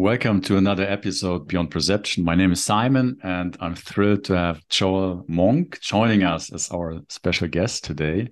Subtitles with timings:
[0.00, 2.24] Welcome to another episode Beyond Perception.
[2.24, 7.02] My name is Simon, and I'm thrilled to have Joel Monk joining us as our
[7.10, 8.30] special guest today.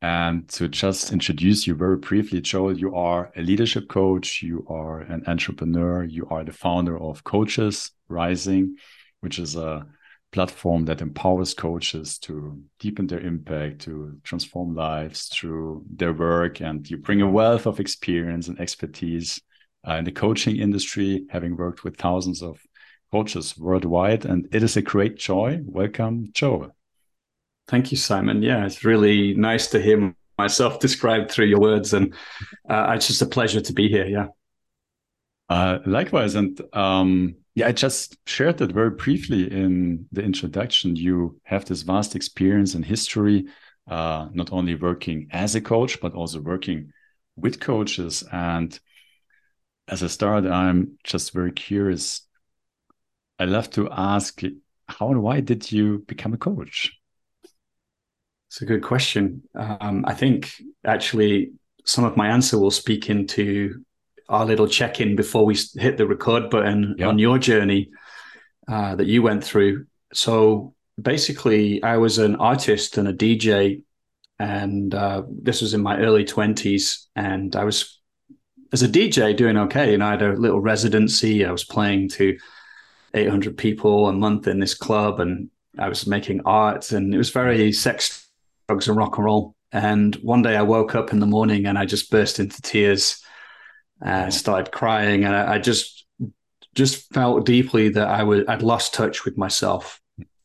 [0.00, 5.02] And to just introduce you very briefly, Joel, you are a leadership coach, you are
[5.02, 8.76] an entrepreneur, you are the founder of Coaches Rising,
[9.20, 9.86] which is a
[10.32, 16.62] platform that empowers coaches to deepen their impact, to transform lives through their work.
[16.62, 19.42] And you bring a wealth of experience and expertise
[19.94, 22.60] in the coaching industry, having worked with thousands of
[23.12, 24.24] coaches worldwide.
[24.24, 25.60] And it is a great joy.
[25.64, 26.72] Welcome, Joel.
[27.68, 28.42] Thank you, Simon.
[28.42, 31.92] Yeah, it's really nice to hear myself described through your words.
[31.92, 32.14] And
[32.68, 34.06] uh, it's just a pleasure to be here.
[34.06, 34.28] Yeah.
[35.48, 36.34] Uh, likewise.
[36.34, 40.96] And um, yeah, I just shared that very briefly in the introduction.
[40.96, 43.46] You have this vast experience and history,
[43.88, 46.92] uh, not only working as a coach, but also working
[47.36, 48.24] with coaches.
[48.32, 48.78] And
[49.88, 52.22] as a start, I'm just very curious.
[53.38, 54.40] I love to ask
[54.88, 56.92] how and why did you become a coach?
[58.48, 59.42] It's a good question.
[59.54, 60.52] Um, I think
[60.84, 61.52] actually
[61.84, 63.84] some of my answer will speak into
[64.28, 67.08] our little check in before we hit the record button yep.
[67.08, 67.90] on your journey
[68.68, 69.86] uh, that you went through.
[70.12, 73.82] So basically, I was an artist and a DJ,
[74.38, 77.06] and uh, this was in my early 20s.
[77.14, 77.95] And I was
[78.72, 79.94] as a DJ doing okay.
[79.94, 81.44] And I had a little residency.
[81.44, 82.36] I was playing to
[83.14, 87.30] 800 people a month in this club and I was making art and it was
[87.30, 88.28] very sex,
[88.68, 89.54] drugs and rock and roll.
[89.72, 93.22] And one day I woke up in the morning and I just burst into tears.
[94.02, 96.04] I started crying and I, I just
[96.74, 100.00] just felt deeply that I was I'd lost touch with myself.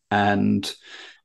[0.09, 0.73] And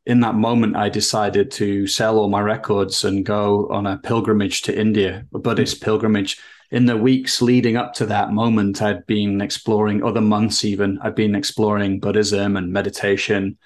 [0.05, 4.63] in that moment, I decided to sell all my records and go on a pilgrimage
[4.63, 6.39] to India, a Buddhist pilgrimage
[6.71, 11.15] in the weeks leading up to that moment, I'd been exploring other months, even I'd
[11.15, 13.59] been exploring Buddhism and meditation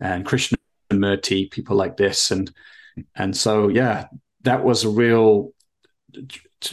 [0.00, 2.50] and Krishnamurti, people like this, and
[3.16, 4.06] and so yeah,
[4.42, 5.52] that was a real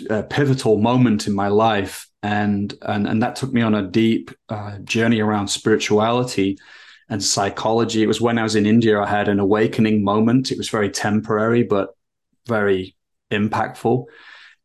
[0.09, 4.31] uh, pivotal moment in my life, and and and that took me on a deep
[4.49, 6.57] uh, journey around spirituality
[7.09, 8.03] and psychology.
[8.03, 10.51] It was when I was in India, I had an awakening moment.
[10.51, 11.95] It was very temporary, but
[12.47, 12.95] very
[13.31, 14.05] impactful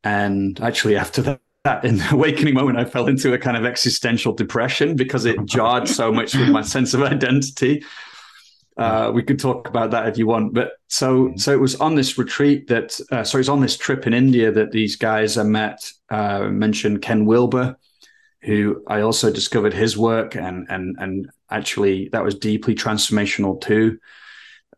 [0.04, 3.64] and actually, after that, that in the awakening moment, I fell into a kind of
[3.64, 7.84] existential depression because it jarred so much with my sense of identity.
[8.76, 11.36] Uh, we could talk about that if you want, but so mm-hmm.
[11.36, 14.50] so it was on this retreat that uh, so it's on this trip in India
[14.50, 17.76] that these guys I met uh, mentioned Ken Wilber,
[18.40, 23.98] who I also discovered his work and and and actually that was deeply transformational too,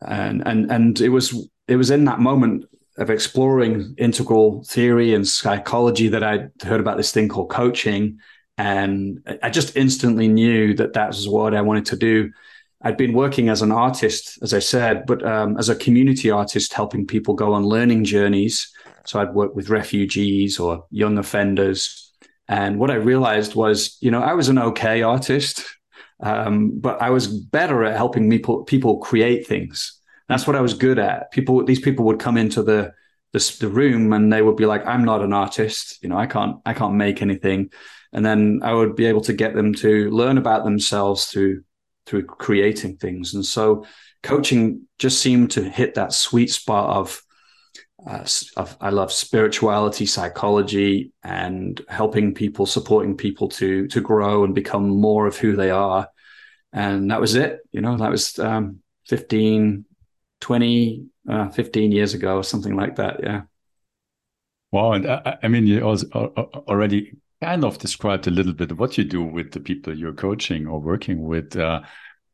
[0.05, 2.65] and and and it was it was in that moment
[2.99, 8.19] of exploring integral theory and psychology that I heard about this thing called coaching.
[8.59, 12.31] And I just instantly knew that that was what I wanted to do.
[12.83, 16.73] I'd been working as an artist, as I said, but um, as a community artist,
[16.73, 18.71] helping people go on learning journeys.
[19.07, 22.13] So I'd work with refugees or young offenders.
[22.49, 25.65] And what I realized was, you know, I was an okay artist,
[26.21, 29.99] um, but I was better at helping people, people create things.
[30.29, 31.31] That's what I was good at.
[31.31, 32.93] People, these people would come into the,
[33.33, 36.03] the the room and they would be like, "I'm not an artist.
[36.03, 37.71] You know, I can't I can't make anything."
[38.13, 41.65] And then I would be able to get them to learn about themselves through
[42.07, 43.35] through creating things.
[43.35, 43.87] And so,
[44.23, 47.23] coaching just seemed to hit that sweet spot of
[48.07, 54.55] uh, of, I love spirituality, psychology, and helping people, supporting people to to grow and
[54.55, 56.09] become more of who they are.
[56.73, 57.61] And that was it.
[57.71, 59.85] You know, that was um, 15,
[60.43, 63.23] 20, uh, 15 years ago or something like that.
[63.23, 63.43] Yeah.
[64.73, 64.93] Wow.
[64.93, 66.07] And I, I mean, you also
[66.69, 70.67] already kind of described a little bit what you do with the people you're coaching
[70.67, 71.57] or working with.
[71.57, 71.83] Uh,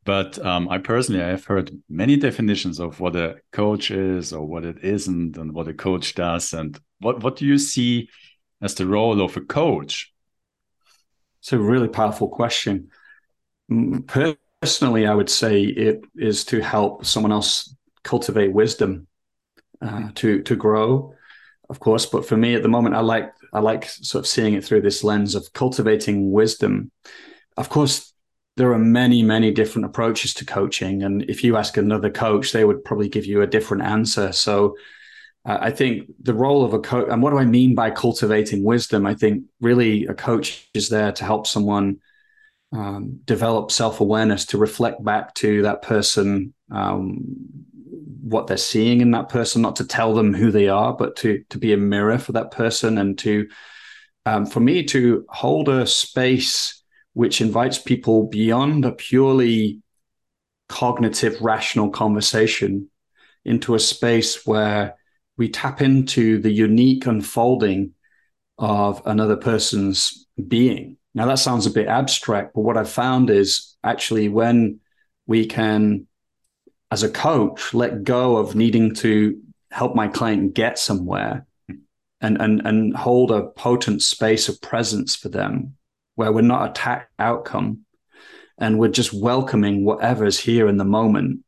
[0.04, 4.46] but um, I personally, I have heard many definitions of what a coach is or
[4.46, 6.54] what it isn't and what a coach does.
[6.54, 8.08] And what, what do you see
[8.62, 10.12] as the role of a coach?
[11.40, 12.88] It's a really powerful question.
[14.06, 17.74] Personally, I would say it is to help someone else
[18.08, 19.06] cultivate wisdom
[19.82, 21.14] uh, to to grow,
[21.68, 22.06] of course.
[22.06, 24.82] But for me, at the moment, I like I like sort of seeing it through
[24.82, 26.90] this lens of cultivating wisdom.
[27.56, 28.14] Of course,
[28.56, 32.64] there are many many different approaches to coaching, and if you ask another coach, they
[32.64, 34.32] would probably give you a different answer.
[34.32, 34.76] So.
[35.46, 38.64] Uh, I think the role of a coach, and what do I mean by cultivating
[38.64, 39.06] wisdom?
[39.06, 42.00] I think really a coach is there to help someone
[42.72, 47.67] um, develop self awareness, to reflect back to that person um,
[48.20, 51.44] what they're seeing in that person, not to tell them who they are, but to
[51.50, 53.48] to be a mirror for that person and to
[54.26, 56.82] um, for me to hold a space
[57.14, 59.80] which invites people beyond a purely
[60.68, 62.90] cognitive, rational conversation
[63.44, 64.96] into a space where
[65.36, 67.94] we tap into the unique unfolding
[68.58, 70.96] of another person's being.
[71.14, 74.80] Now, that sounds a bit abstract, but what I've found is actually when
[75.26, 76.06] we can,
[76.90, 79.40] as a coach, let go of needing to
[79.70, 81.46] help my client get somewhere
[82.20, 85.76] and, and, and hold a potent space of presence for them
[86.14, 87.84] where we're not attack outcome
[88.58, 91.40] and we're just welcoming whatever's here in the moment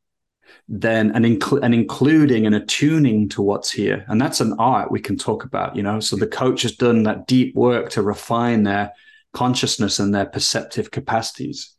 [0.69, 4.05] then and, inclu- and including and attuning to what's here.
[4.09, 5.99] And that's an art we can talk about you know?
[5.99, 8.93] So the coach has done that deep work to refine their
[9.33, 11.75] consciousness and their perceptive capacities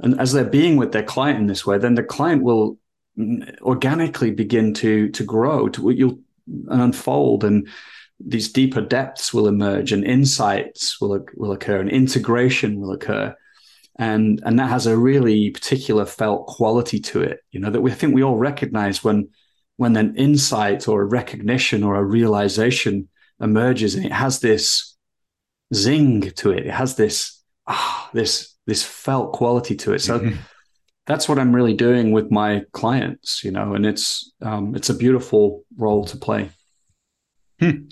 [0.00, 2.78] and as they're being with their client in this way then the client will
[3.62, 7.68] organically begin to to grow to you'll and unfold and
[8.20, 13.34] these deeper depths will emerge and insights will will occur and integration will occur.
[13.96, 17.92] And and that has a really particular felt quality to it you know that we
[17.92, 19.28] I think we all recognize when
[19.76, 23.08] when an insight or a recognition or a realization
[23.40, 24.96] emerges and it has this
[25.74, 26.66] zing to it.
[26.66, 30.36] It has this ah this this felt quality to it so mm-hmm.
[31.06, 34.94] that's what i'm really doing with my clients you know and it's um, it's a
[34.94, 36.50] beautiful role to play
[37.60, 37.86] hmm.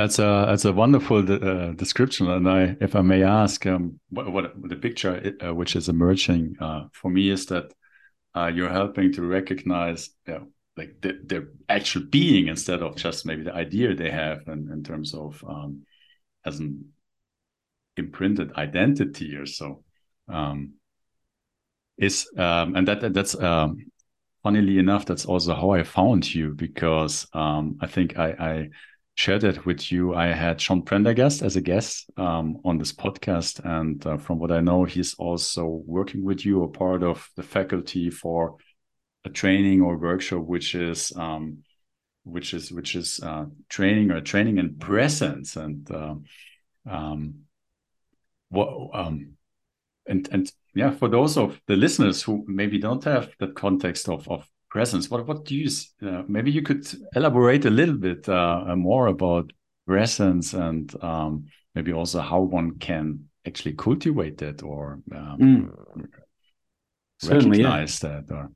[0.00, 4.32] That's a that's a wonderful uh, description, and I, if I may ask, um, what,
[4.32, 7.74] what, the picture uh, which is emerging uh, for me is that
[8.34, 10.46] uh, you're helping to recognize, you know,
[10.78, 14.82] like the, their actual being instead of just maybe the idea they have, in, in
[14.82, 15.82] terms of um,
[16.46, 16.86] as an
[17.96, 19.82] imprinted identity or so.
[20.28, 20.74] Um,
[21.98, 23.90] is um, and that that's um,
[24.42, 28.68] funnily enough, that's also how I found you because um, I think I, I
[29.14, 30.14] shared it with you.
[30.14, 34.52] I had John Prendergast as a guest um, on this podcast, and uh, from what
[34.52, 38.56] I know, he's also working with you, a part of the faculty for
[39.24, 41.58] a training or workshop, which is um,
[42.24, 46.14] which is which is uh, training or training in presence, and uh,
[46.88, 47.40] um,
[48.50, 49.32] what um,
[50.06, 54.28] and and yeah, for those of the listeners who maybe don't have that context of
[54.28, 55.10] of presence.
[55.10, 55.68] What what do you
[56.02, 59.52] uh, maybe you could elaborate a little bit uh, more about
[59.86, 66.08] presence and um, maybe also how one can actually cultivate that or um, mm.
[67.28, 68.08] recognize yeah.
[68.10, 68.50] that or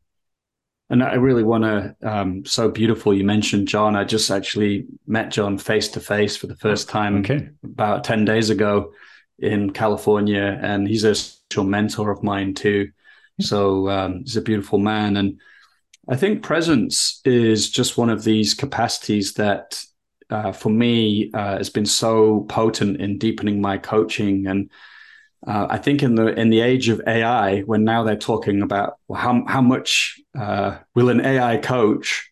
[0.90, 1.96] and I really want to.
[2.02, 3.14] Um, so beautiful.
[3.14, 3.96] You mentioned John.
[3.96, 7.48] I just actually met John face to face for the first time okay.
[7.64, 8.92] about ten days ago
[9.38, 11.14] in California, and he's a
[11.62, 12.90] mentor of mine too.
[13.40, 15.40] So um, he's a beautiful man, and
[16.08, 19.82] I think presence is just one of these capacities that,
[20.30, 24.46] uh, for me, uh, has been so potent in deepening my coaching.
[24.46, 24.70] And
[25.46, 28.98] uh, I think in the in the age of AI, when now they're talking about
[29.08, 32.30] well, how how much uh, will an AI coach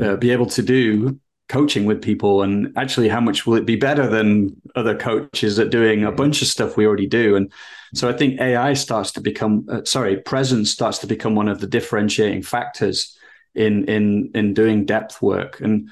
[0.00, 1.20] uh, be able to do
[1.52, 5.70] coaching with people, and actually how much will it be better than other coaches at
[5.70, 7.52] doing a bunch of stuff we already do, and
[7.94, 11.60] so I think AI starts to become, uh, sorry, presence starts to become one of
[11.60, 13.16] the differentiating factors
[13.54, 15.90] in in in doing depth work, and,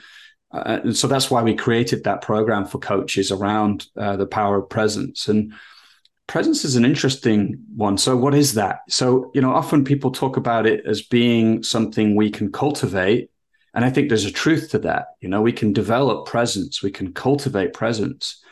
[0.51, 4.57] uh, and so that's why we created that program for coaches around uh, the power
[4.57, 5.29] of presence.
[5.29, 5.53] And
[6.27, 7.99] presence is an interesting one.
[7.99, 8.81] So what is that?
[8.89, 13.31] So you know, often people talk about it as being something we can cultivate,
[13.75, 15.07] and I think there's a truth to that.
[15.21, 18.43] You know, we can develop presence, we can cultivate presence,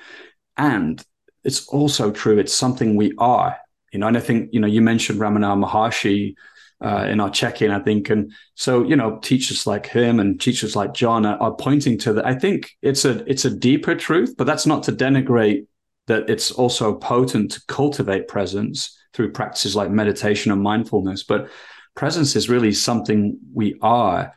[0.56, 1.02] and
[1.44, 2.38] it's also true.
[2.38, 3.56] It's something we are,
[3.92, 4.06] you know.
[4.06, 6.34] And I think you know you mentioned Ramana Maharshi
[6.80, 10.76] uh, in our check-in, I think, and so you know teachers like him and teachers
[10.76, 12.26] like John are, are pointing to that.
[12.26, 15.66] I think it's a it's a deeper truth, but that's not to denigrate
[16.06, 21.22] that it's also potent to cultivate presence through practices like meditation and mindfulness.
[21.22, 21.48] But
[21.94, 24.34] presence is really something we are,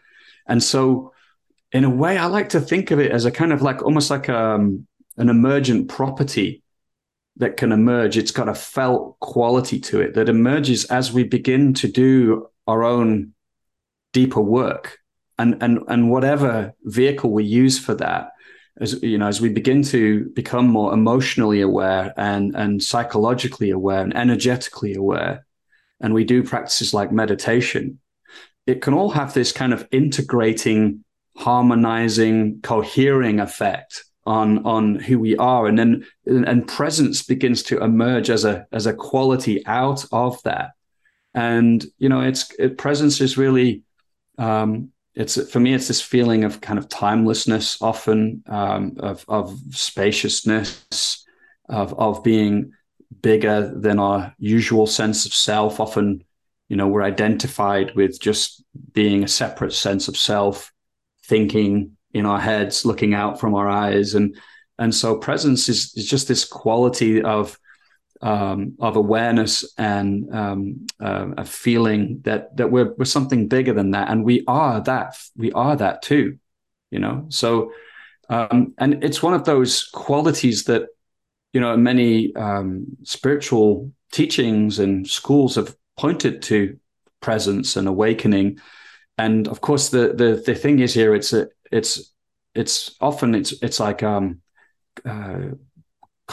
[0.48, 1.14] and so
[1.72, 4.10] in a way, I like to think of it as a kind of like almost
[4.10, 6.64] like um, an emergent property
[7.38, 8.18] that can emerge.
[8.18, 12.84] It's got a felt quality to it that emerges as we begin to do our
[12.84, 13.34] own
[14.12, 14.98] deeper work.
[15.40, 18.32] And, and, and whatever vehicle we use for that,
[18.80, 24.02] as you know, as we begin to become more emotionally aware and, and psychologically aware
[24.02, 25.46] and energetically aware,
[26.00, 28.00] and we do practices like meditation,
[28.68, 31.04] it can all have this kind of integrating,
[31.38, 35.68] harmonizing, cohering effect on on who we are.
[35.68, 40.72] And then and presence begins to emerge as a as a quality out of that.
[41.34, 43.84] And you know it's it, presence is really
[44.38, 49.58] um it's for me it's this feeling of kind of timelessness often um, of of
[49.72, 51.26] spaciousness
[51.68, 52.72] of of being
[53.22, 56.24] bigger than our usual sense of self often
[56.72, 58.64] you know we're identified with just
[58.94, 60.72] being a separate sense of self
[61.26, 64.38] thinking in our heads looking out from our eyes and
[64.80, 67.60] and so presence is, is just this quality of
[68.22, 73.92] um, of awareness and um, uh, a feeling that that we're, we're something bigger than
[73.92, 75.18] that, and we are that.
[75.36, 76.38] We are that too,
[76.90, 77.26] you know.
[77.30, 77.74] So,
[78.30, 80.84] um, and it's one of those qualities that
[81.52, 86.78] you know many um, spiritual teachings and schools have pointed to
[87.22, 88.60] presence and awakening.
[89.18, 92.14] And of course, the the the thing is here, it's a it's
[92.56, 94.42] it's often it's it's like um,
[95.06, 95.52] uh,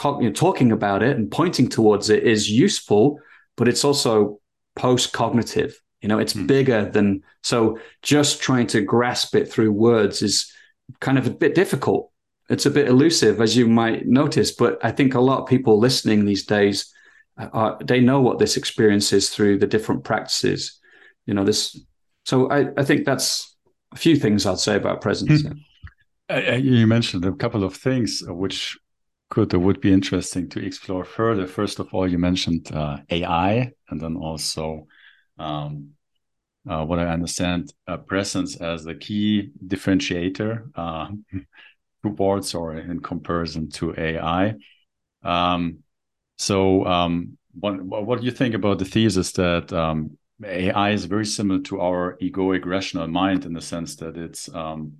[0.03, 3.19] you know, talking about it and pointing towards it is useful,
[3.57, 4.39] but it's also
[4.75, 5.79] post cognitive.
[6.01, 6.47] You know, it's mm.
[6.47, 10.51] bigger than so just trying to grasp it through words is
[10.99, 12.11] kind of a bit difficult.
[12.49, 14.51] It's a bit elusive, as you might notice.
[14.51, 16.91] But I think a lot of people listening these days,
[17.39, 20.79] are, they know what this experience is through the different practices.
[21.25, 21.79] You know, this.
[22.25, 23.55] So I, I think that's
[23.93, 25.43] a few things I'd say about presence.
[25.43, 25.59] Mm.
[26.31, 28.77] Uh, you mentioned a couple of things which
[29.29, 31.47] could or would be interesting to explore further.
[31.47, 34.87] First of all, you mentioned uh, AI, and then also
[35.37, 35.91] um,
[36.69, 41.09] uh, what I understand uh, presence as the key differentiator uh,
[42.03, 44.55] towards or in comparison to AI.
[45.23, 45.79] Um,
[46.39, 51.25] so, um, what, what do you think about the thesis that um, AI is very
[51.25, 54.93] similar to our egoic rational mind in the sense that it's um,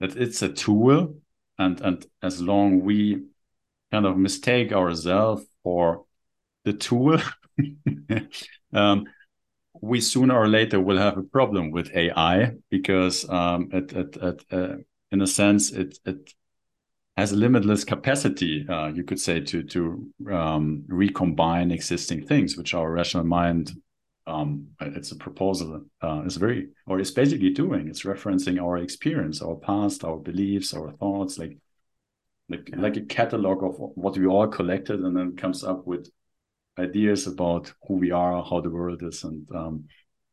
[0.00, 1.16] that it's a tool
[1.58, 3.24] and and as long we
[3.92, 6.04] kind of mistake ourselves for
[6.64, 7.18] the tool
[8.72, 9.04] um,
[9.80, 14.44] we sooner or later will have a problem with ai because um, it, it, it,
[14.50, 14.76] uh,
[15.12, 16.32] in a sense it, it
[17.18, 22.74] has a limitless capacity uh, you could say to to um, recombine existing things which
[22.74, 23.72] our rational mind
[24.28, 27.88] um, it's a proposal uh, is very or it's basically doing.
[27.88, 31.56] It's referencing our experience our past our beliefs our thoughts like
[32.48, 36.10] like like a catalog of what we all collected and then comes up with
[36.78, 39.84] ideas about who we are how the world is and um,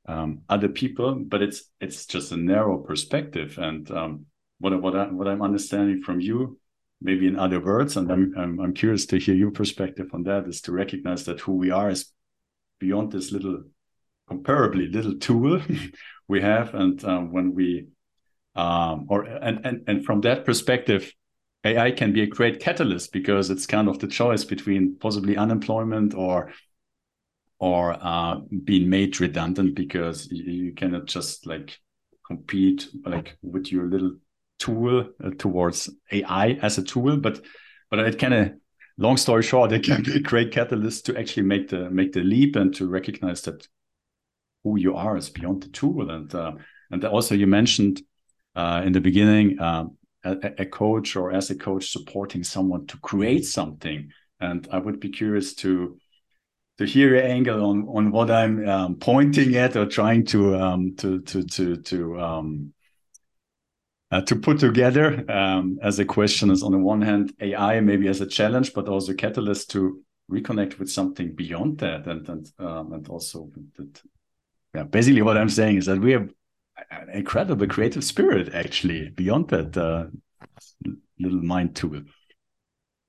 [0.08, 1.16] um, other people.
[1.16, 3.58] But it's it's just a narrow perspective.
[3.58, 4.26] And um,
[4.60, 6.58] what what, I, what i'm understanding from you
[7.02, 10.48] maybe in other words and I'm, I'm i'm curious to hear your perspective on that
[10.48, 12.12] is to recognize that who we are is
[12.80, 13.64] beyond this little
[14.30, 15.62] comparably little tool
[16.28, 16.74] we have.
[16.74, 17.88] And um, when we
[18.56, 21.12] um, or and, and and from that perspective
[21.66, 26.14] ai can be a great catalyst because it's kind of the choice between possibly unemployment
[26.14, 26.54] or
[27.60, 31.78] or uh, being made redundant because you, you, cannot just like
[32.28, 34.16] compete like with your little
[34.60, 37.44] tool uh, towards ai as a tool but
[37.90, 38.52] but it kind of
[38.98, 42.24] long story short it can be a great catalyst to actually make the make the
[42.24, 43.68] leap and to recognize that
[44.66, 46.10] who you are is beyond the tool.
[46.10, 46.54] And uh,
[46.92, 48.02] and also you mentioned
[48.56, 49.86] uh, in the beginning uh,
[50.26, 54.10] a, a, coach or as a coach supporting someone to create something.
[54.40, 55.98] And I would be curious to
[56.80, 60.96] to hear your angle on on what I'm um, pointing at or trying to um,
[60.98, 62.74] to to to to um,
[64.12, 68.08] uh, to put together um, as a question is on the one hand AI maybe
[68.08, 72.94] as a challenge, but also catalyst to reconnect with something beyond that, and and um,
[72.94, 74.02] and also that
[74.74, 76.30] yeah, basically what I'm saying is that we have
[76.92, 80.06] an incredible creative spirit actually beyond that uh,
[81.20, 82.02] little mind tool.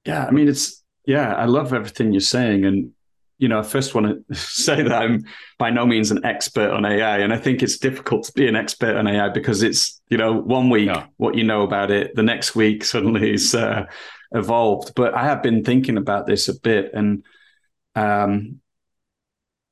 [0.05, 2.91] Yeah, I mean it's yeah, I love everything you're saying, and
[3.39, 5.25] you know, I first want to say that I'm
[5.59, 8.57] by no means an expert on AI, and I think it's difficult to be an
[8.57, 11.07] expert on AI because it's you know one week yeah.
[11.17, 13.87] what you know about it, the next week suddenly is uh,
[14.33, 14.95] evolved.
[14.95, 17.25] But I have been thinking about this a bit, and
[17.95, 18.61] um,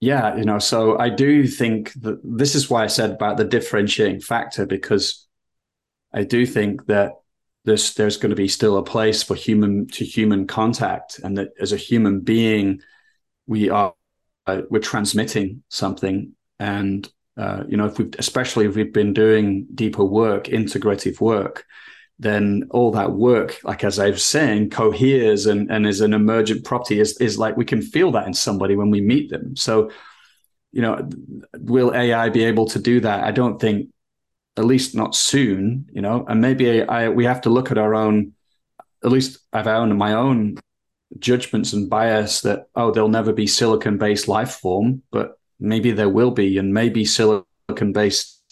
[0.01, 3.45] yeah, you know, so I do think that this is why I said about the
[3.45, 5.27] differentiating factor because
[6.13, 7.13] I do think that
[7.65, 11.51] there's there's going to be still a place for human to human contact, and that
[11.59, 12.81] as a human being,
[13.47, 13.95] we are
[14.47, 19.67] uh, we're transmitting something, and uh, you know, if we've, especially if we've been doing
[19.75, 21.65] deeper work, integrative work,
[22.19, 26.65] then all that work, like as I was saying, coheres and, and is an emergent
[26.65, 29.57] property is, is like we can feel that in somebody when we meet them.
[29.57, 29.91] So,
[30.71, 31.09] you know,
[31.59, 33.25] will AI be able to do that?
[33.25, 33.91] I don't think,
[34.57, 37.93] at least not soon, you know, and maybe I, we have to look at our
[37.93, 38.35] own,
[39.05, 40.59] at least I've owned my own
[41.19, 46.09] judgments and bias that, oh, there'll never be silicon based life form, but maybe there
[46.09, 48.43] will be, and maybe silicon based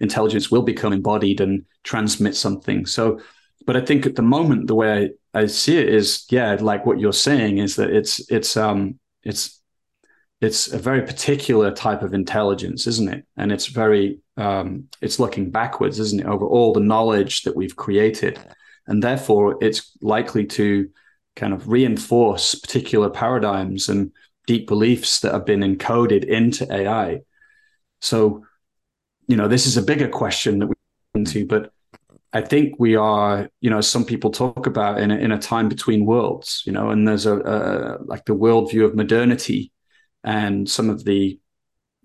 [0.00, 2.86] intelligence will become embodied and transmit something.
[2.86, 3.20] So,
[3.66, 6.86] but I think at the moment, the way I, I see it is, yeah, like
[6.86, 9.60] what you're saying is that it's it's um it's
[10.40, 13.24] it's a very particular type of intelligence, isn't it?
[13.36, 17.76] And it's very um, it's looking backwards, isn't it, over all the knowledge that we've
[17.76, 18.38] created,
[18.86, 20.90] and therefore it's likely to
[21.36, 24.12] kind of reinforce particular paradigms and
[24.46, 27.20] deep beliefs that have been encoded into AI.
[28.00, 28.44] So,
[29.26, 30.74] you know, this is a bigger question that we
[31.14, 31.72] into, but
[32.32, 35.68] I think we are, you know, some people talk about in a, in a time
[35.68, 39.72] between worlds, you know, and there's a, a like the worldview of modernity
[40.24, 41.38] and some of the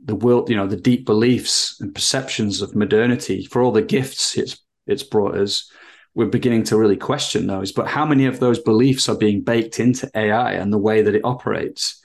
[0.05, 4.37] the world, you know, the deep beliefs and perceptions of modernity for all the gifts
[4.37, 5.69] it's it's brought us.
[6.15, 7.71] We're beginning to really question those.
[7.71, 11.15] But how many of those beliefs are being baked into AI and the way that
[11.15, 12.03] it operates?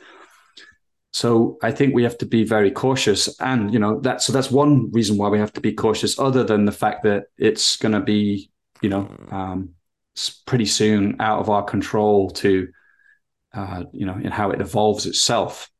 [1.14, 4.20] So I think we have to be very cautious, and you know that.
[4.20, 7.26] So that's one reason why we have to be cautious, other than the fact that
[7.38, 8.50] it's going to be,
[8.82, 9.74] you know, um,
[10.44, 12.66] pretty soon out of our control to,
[13.52, 15.70] uh, you know, in how it evolves itself.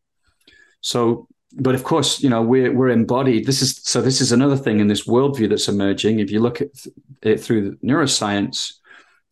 [0.82, 3.44] So, but of course, you know, we're we're embodied.
[3.44, 4.00] This is so.
[4.00, 6.20] This is another thing in this worldview that's emerging.
[6.20, 6.68] If you look at
[7.22, 8.74] it through neuroscience,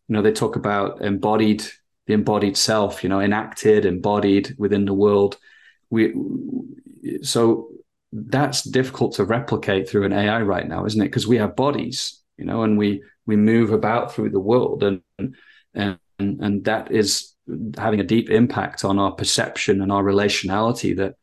[0.09, 1.63] you know, they talk about embodied,
[2.09, 3.05] the embodied self.
[3.05, 5.39] You know, enacted, embodied within the world
[5.93, 6.15] we
[7.23, 7.69] so
[8.13, 11.05] that's difficult to replicate through an AI right now, isn't it?
[11.05, 15.03] Because we have bodies, you know, and we we move about through the world, and
[15.75, 17.35] and and that is
[17.77, 20.97] having a deep impact on our perception and our relationality.
[20.97, 21.17] That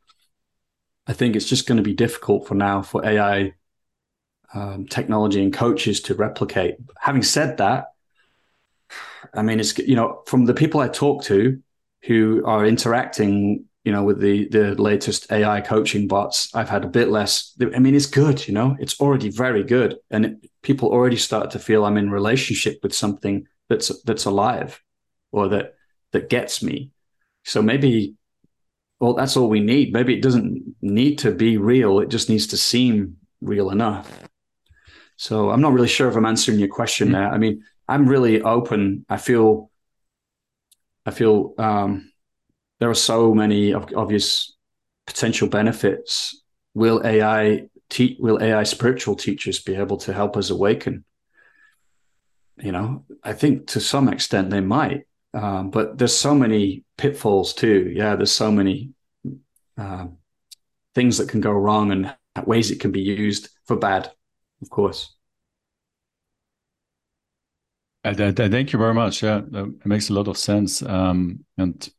[1.08, 3.54] I think it's just going to be difficult for now for AI
[4.54, 6.76] um, technology and coaches to replicate.
[7.00, 7.86] Having said that,
[9.34, 11.60] I mean, it's you know, from the people I talk to
[12.04, 16.88] who are interacting you know, with the the latest AI coaching bots, I've had a
[16.88, 17.56] bit less.
[17.62, 21.52] I mean, it's good, you know, it's already very good, and it, people already start
[21.52, 24.82] to feel I'm in relationship with something that's that's alive,
[25.32, 25.76] or that
[26.12, 26.92] that gets me.
[27.46, 28.16] So maybe,
[29.00, 29.94] well, that's all we need.
[29.94, 34.12] Maybe it doesn't need to be real; it just needs to seem real enough.
[35.16, 37.16] So I'm not really sure if I'm answering your question mm-hmm.
[37.16, 37.32] there.
[37.32, 39.06] I mean, I'm really open.
[39.08, 39.72] I feel,
[41.06, 41.54] I feel.
[41.58, 42.12] um
[42.80, 44.56] there are so many obvious
[45.06, 46.42] potential benefits.
[46.74, 51.04] Will AI te- will AI spiritual teachers be able to help us awaken?
[52.58, 57.54] You know, I think to some extent they might, um, but there's so many pitfalls
[57.54, 57.92] too.
[57.94, 58.92] Yeah, there's so many
[59.78, 60.08] uh,
[60.96, 62.16] things that can go wrong and
[62.46, 64.12] ways it can be used for bad,
[64.62, 65.16] of course.
[68.50, 69.24] thank you very much.
[69.24, 70.82] Yeah, it makes a lot of sense.
[70.82, 71.90] Um, and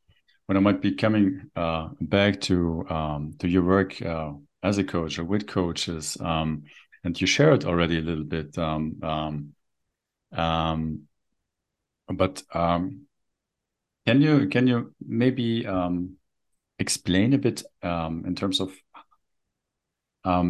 [0.51, 4.33] when I might be coming uh, back to um, to your work uh,
[4.65, 6.65] as a coach or with coaches, um,
[7.05, 9.53] and you shared already a little bit, um, um,
[10.33, 11.03] um
[12.13, 13.03] but um,
[14.05, 15.69] can you can you maybe
[16.81, 18.75] explain a bit in terms of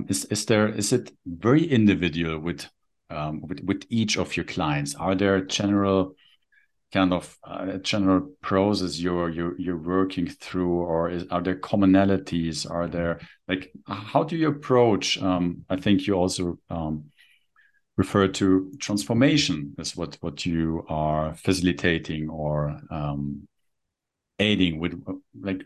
[0.09, 2.67] is is there is it very individual with
[3.43, 4.95] with with each of your clients?
[4.95, 6.15] Are there general
[6.93, 12.69] kind of uh, general process you're you're you're working through or is, are there commonalities?
[12.69, 17.05] Are there like how do you approach um, i think you also um,
[17.97, 23.47] refer to transformation as what what you are facilitating or um,
[24.39, 24.95] aiding with
[25.41, 25.65] like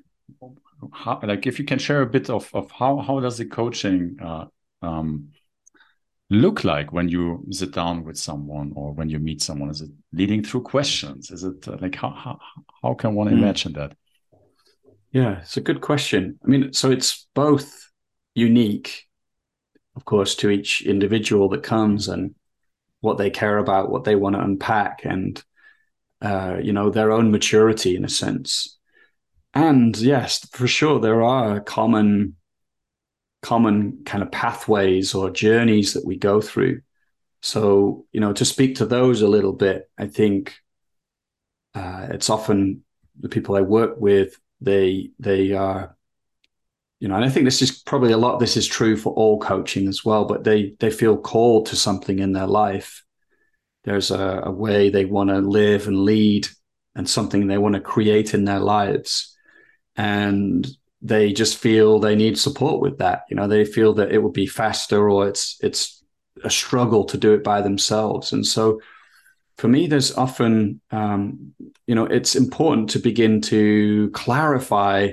[0.92, 4.16] how like if you can share a bit of of how how does the coaching
[4.20, 4.46] uh,
[4.82, 5.28] um,
[6.30, 9.70] look like when you sit down with someone or when you meet someone?
[9.70, 11.30] Is it leading through questions?
[11.30, 12.38] Is it uh, like how, how
[12.82, 13.32] how can one mm.
[13.32, 13.96] imagine that?
[15.12, 16.38] Yeah, it's a good question.
[16.44, 17.90] I mean, so it's both
[18.34, 19.04] unique,
[19.94, 22.34] of course, to each individual that comes and
[23.00, 25.42] what they care about, what they want to unpack, and
[26.20, 28.78] uh, you know their own maturity in a sense.
[29.52, 32.34] And yes, for sure, there are common
[33.44, 36.80] common kind of pathways or journeys that we go through.
[37.42, 40.54] So, you know, to speak to those a little bit, I think
[41.74, 42.84] uh, it's often
[43.20, 45.94] the people I work with, they they are,
[47.00, 48.40] you know, and I think this is probably a lot.
[48.40, 50.24] This is true for all coaching as well.
[50.24, 53.04] But they they feel called to something in their life.
[53.82, 56.48] There's a, a way they want to live and lead,
[56.94, 59.36] and something they want to create in their lives,
[59.96, 60.66] and
[61.04, 63.24] they just feel they need support with that.
[63.30, 66.04] You know, they feel that it would be faster or it's it's
[66.44, 68.32] a struggle to do it by themselves.
[68.32, 68.80] And so
[69.58, 71.54] for me, there's often, um,
[71.86, 75.10] you know, it's important to begin to clarify,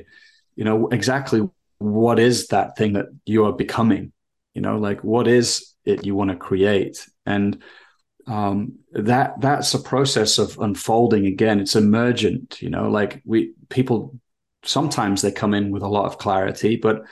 [0.56, 1.48] you know, exactly
[1.80, 4.12] what is that thing that you are becoming.
[4.54, 7.62] you know like what is it you want to create and
[8.28, 14.20] um, that that's a process of unfolding again it's emergent you know like we people
[14.64, 17.04] sometimes they come in with a lot of clarity but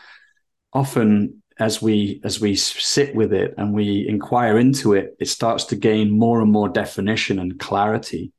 [0.74, 5.66] often as we as we sit with it and we inquire into it it starts
[5.66, 8.32] to gain more and more definition and clarity.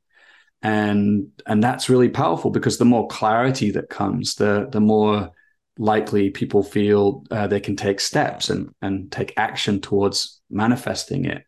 [0.63, 5.31] And and that's really powerful because the more clarity that comes the the more
[5.77, 11.43] likely people feel uh, they can take steps and and take action towards manifesting it.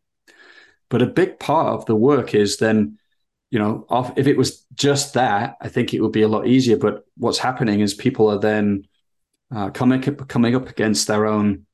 [0.90, 2.98] But a big part of the work is then
[3.54, 3.86] you know
[4.18, 7.38] if it was just that i think it would be a lot easier but what's
[7.48, 8.86] happening is people are then
[9.56, 11.66] uh, coming coming up against their own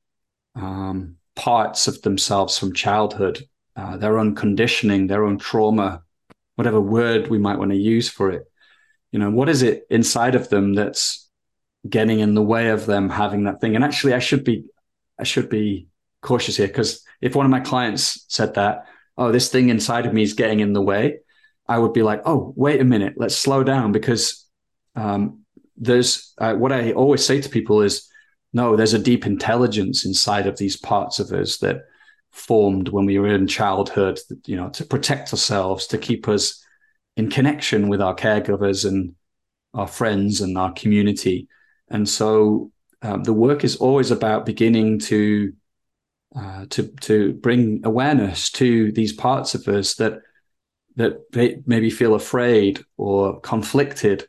[0.54, 3.36] um, parts of themselves from childhood
[3.76, 6.02] uh, their own conditioning their own trauma
[6.60, 8.44] whatever word we might want to use for it.
[9.12, 11.26] You know, what is it inside of them that's
[11.88, 13.74] getting in the way of them having that thing?
[13.74, 14.66] And actually, I should be,
[15.18, 15.88] I should be
[16.20, 18.84] cautious here because if one of my clients said that,
[19.16, 21.20] oh, this thing inside of me is getting in the way,
[21.70, 24.44] I would be like, oh, wait a minute, let's slow down because
[24.96, 25.44] um,
[25.76, 28.08] there's uh, what I always say to people is,
[28.52, 31.82] no, there's a deep intelligence inside of these parts of us that
[32.32, 36.60] formed when we were in childhood, you know, to protect ourselves, to keep us
[37.16, 39.14] in connection with our caregivers and
[39.72, 41.46] our friends and our community.
[41.88, 45.52] And so um, the work is always about beginning to
[46.36, 50.14] uh, to to bring awareness to these parts of us that
[50.96, 54.28] that they maybe feel afraid or conflicted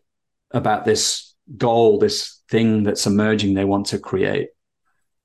[0.52, 4.50] about this goal, this thing that's emerging they want to create.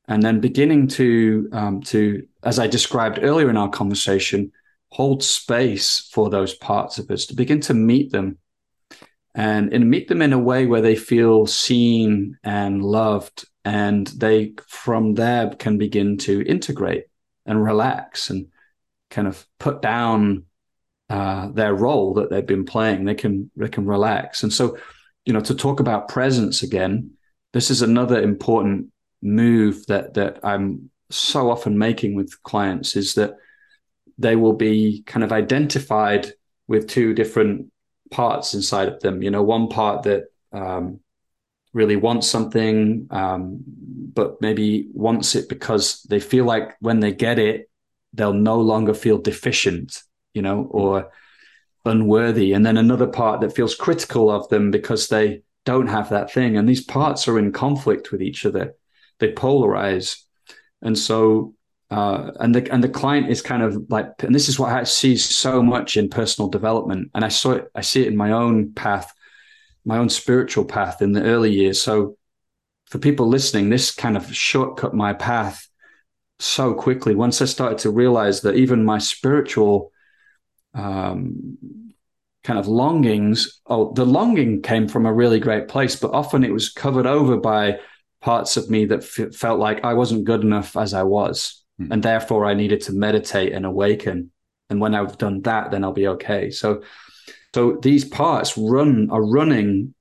[0.08, 4.52] And then beginning to um, to as I described earlier in our conversation,
[4.90, 8.38] hold space for those parts of us to begin to meet them,
[9.34, 14.54] and, and meet them in a way where they feel seen and loved, and they
[14.68, 17.06] from there can begin to integrate
[17.44, 18.46] and relax and
[19.10, 20.44] kind of put down
[21.08, 23.04] uh, their role that they've been playing.
[23.04, 24.76] They can they can relax, and so
[25.24, 27.12] you know to talk about presence again.
[27.52, 28.88] This is another important
[29.22, 33.36] move that that I'm so often making with clients is that
[34.18, 36.32] they will be kind of identified
[36.68, 37.70] with two different
[38.10, 39.22] parts inside of them.
[39.22, 41.00] You know, one part that um,
[41.72, 47.38] really wants something, um, but maybe wants it because they feel like when they get
[47.38, 47.68] it,
[48.14, 50.02] they'll no longer feel deficient,
[50.36, 51.10] you know, or
[51.84, 52.52] unworthy.
[52.52, 56.56] And then another part that feels critical of them because they don't have that thing.
[56.56, 58.74] And these parts are in conflict with each other
[59.18, 60.22] they polarize,
[60.82, 61.54] and so
[61.90, 64.84] uh, and the and the client is kind of like, and this is what I
[64.84, 68.32] see so much in personal development, and I saw it, I see it in my
[68.32, 69.12] own path,
[69.84, 71.80] my own spiritual path in the early years.
[71.80, 72.16] So
[72.86, 75.68] for people listening, this kind of shortcut my path
[76.38, 79.90] so quickly once I started to realize that even my spiritual
[80.76, 81.58] um,
[82.44, 86.52] kind of longings, oh, the longing came from a really great place, but often it
[86.52, 87.80] was covered over by
[88.20, 91.64] parts of me that f- felt like I wasn't good enough as I was.
[91.80, 91.92] Mm.
[91.92, 94.30] And therefore, I needed to meditate and awaken.
[94.70, 96.50] And when I've done that, then I'll be okay.
[96.50, 96.82] So,
[97.54, 99.94] so these parts run are running,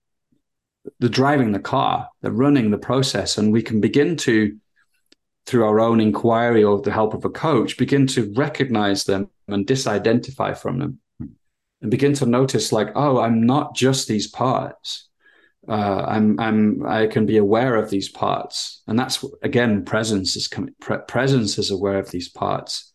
[1.00, 4.58] they're driving the car, they're running the process, and we can begin to,
[5.46, 9.66] through our own inquiry or the help of a coach, begin to recognize them and
[9.66, 11.00] disidentify from them,
[11.82, 15.06] and begin to notice like, oh, I'm not just these parts
[15.68, 20.48] uh, I'm I'm I can be aware of these parts, and that's again presence is
[20.48, 20.76] coming.
[20.80, 22.94] Pre- presence is aware of these parts,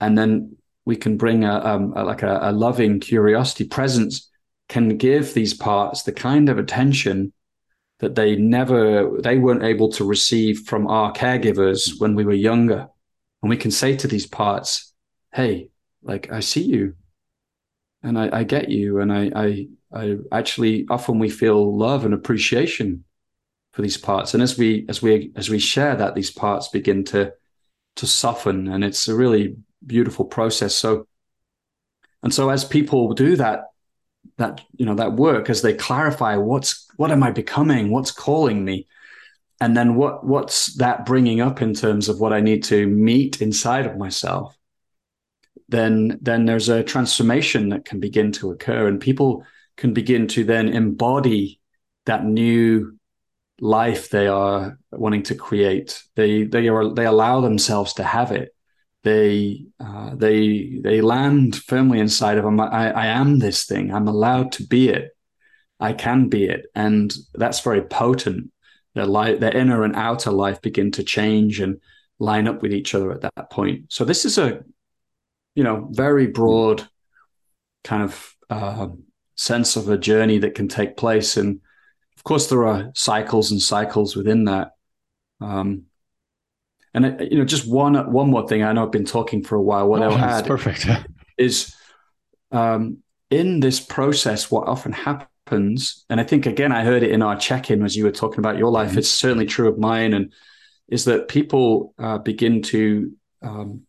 [0.00, 3.64] and then we can bring a, um, a like a, a, loving curiosity.
[3.64, 4.28] Presence
[4.68, 7.32] can give these parts the kind of attention
[8.00, 12.88] that they never they weren't able to receive from our caregivers when we were younger,
[13.42, 14.92] and we can say to these parts,
[15.32, 15.70] "Hey,
[16.02, 16.94] like I see you,
[18.02, 22.14] and I, I get you, and I I I actually often we feel love and
[22.14, 23.04] appreciation
[23.72, 27.04] for these parts, and as we as we as we share that, these parts begin
[27.04, 27.32] to
[27.96, 30.74] to soften, and it's a really beautiful process.
[30.74, 31.06] So,
[32.22, 33.64] and so as people do that,
[34.38, 38.64] that you know that work as they clarify what's what am I becoming, what's calling
[38.64, 38.86] me,
[39.60, 43.42] and then what what's that bringing up in terms of what I need to meet
[43.42, 44.56] inside of myself,
[45.72, 49.44] then then there's a transformation that can begin to occur, and people
[49.76, 51.60] can begin to then embody
[52.06, 52.96] that new
[53.60, 56.02] life they are wanting to create.
[56.14, 58.54] They they are they allow themselves to have it.
[59.02, 62.60] They uh, they they land firmly inside of them.
[62.60, 63.92] I, I am this thing.
[63.92, 65.10] I'm allowed to be it.
[65.80, 68.52] I can be it, and that's very potent.
[68.94, 71.80] Their life, their inner and outer life begin to change, and
[72.18, 73.86] line up with each other at that point.
[73.88, 74.62] So this is a,
[75.54, 76.86] you know, very broad
[77.84, 78.88] kind of uh,
[79.36, 81.60] sense of a journey that can take place, and
[82.16, 84.72] of course there are cycles and cycles within that.
[85.40, 85.84] Um,
[86.94, 88.62] and uh, you know, just one one more thing.
[88.62, 89.88] I know I've been talking for a while.
[89.88, 90.86] What oh, I'll add perfect.
[91.38, 91.74] is
[92.50, 92.98] um,
[93.30, 97.36] in this process, what often happens, and I think again, I heard it in our
[97.36, 98.90] check-in as you were talking about your life.
[98.90, 98.98] Mm-hmm.
[98.98, 100.32] It's certainly true of mine, and
[100.88, 103.82] is that people uh, begin to um,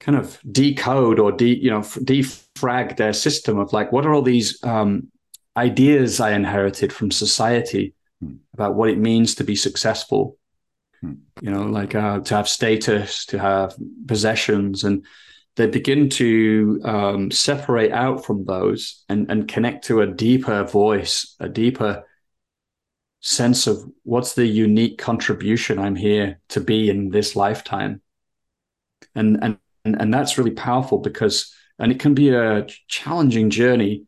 [0.00, 4.22] kind of decode or de, you know defrag their system of like what are all
[4.22, 5.08] these um,
[5.56, 8.36] ideas I inherited from society hmm.
[8.54, 10.36] about what it means to be successful.
[11.00, 11.14] Hmm.
[11.40, 13.74] You know, like uh, to have status, to have
[14.06, 15.04] possessions, and
[15.56, 21.36] they begin to um, separate out from those and, and connect to a deeper voice,
[21.40, 22.04] a deeper
[23.20, 28.00] sense of what's the unique contribution I'm here to be in this lifetime.
[29.14, 34.04] And and and, that's really powerful because and it can be a challenging journey.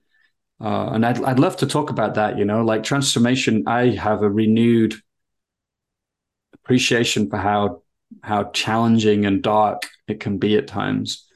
[0.61, 4.23] Uh, and I'd I'd love to talk about that, you know, like transformation, I have
[4.23, 4.95] a renewed
[6.55, 7.83] appreciation for how
[8.23, 11.27] how challenging and dark it can be at times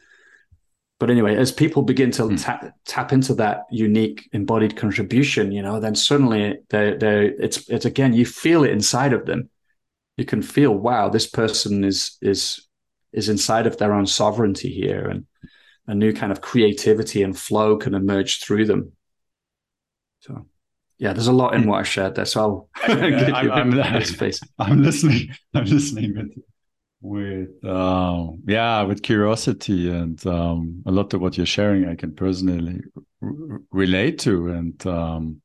[0.99, 2.43] but anyway, as people begin to mm.
[2.43, 7.85] tap, tap into that unique embodied contribution, you know, then suddenly they they it's it's
[7.85, 9.51] again you feel it inside of them.
[10.17, 12.67] You can feel, wow, this person is is
[13.13, 15.27] is inside of their own sovereignty here, and
[15.87, 18.93] a new kind of creativity and flow can emerge through them.
[20.21, 20.47] So,
[20.99, 22.25] yeah, there's a lot in what I shared there.
[22.25, 23.81] So I'll I'm, I'm,
[24.59, 25.31] I'm, listening.
[25.55, 26.43] I'm listening
[27.07, 32.15] with uh, yeah with curiosity and um, a lot of what you're sharing i can
[32.15, 32.81] personally
[33.23, 35.41] r- relate to and um,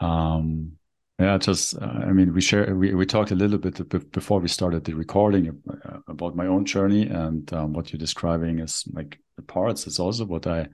[0.00, 0.77] um,
[1.18, 4.48] yeah just uh, i mean we share we, we talked a little bit before we
[4.48, 9.18] started the recording uh, about my own journey and um, what you're describing is like
[9.36, 9.86] the parts.
[9.86, 10.68] Is also what i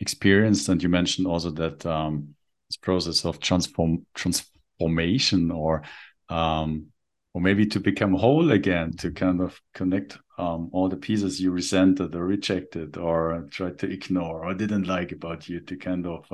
[0.00, 2.34] experienced and you mentioned also that um,
[2.68, 5.82] this process of transform transformation or
[6.28, 6.86] um,
[7.34, 11.50] or maybe to become whole again to kind of connect um, all the pieces you
[11.50, 16.30] resented or rejected or tried to ignore or didn't like about you to kind of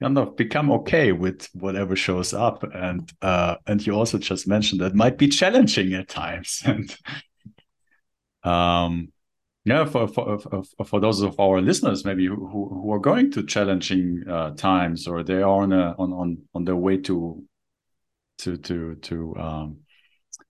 [0.00, 2.62] kind of become okay with whatever shows up.
[2.74, 6.62] And uh, and you also just mentioned that might be challenging at times.
[6.66, 6.96] And
[8.44, 9.12] um
[9.64, 10.38] yeah for for
[10.86, 15.24] for those of our listeners maybe who who are going to challenging uh, times or
[15.24, 17.42] they are on a on on on their way to
[18.38, 19.78] to to to um,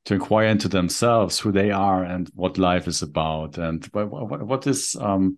[0.05, 3.59] to inquire into themselves who they are and what life is about.
[3.59, 5.37] And what, what, what is um,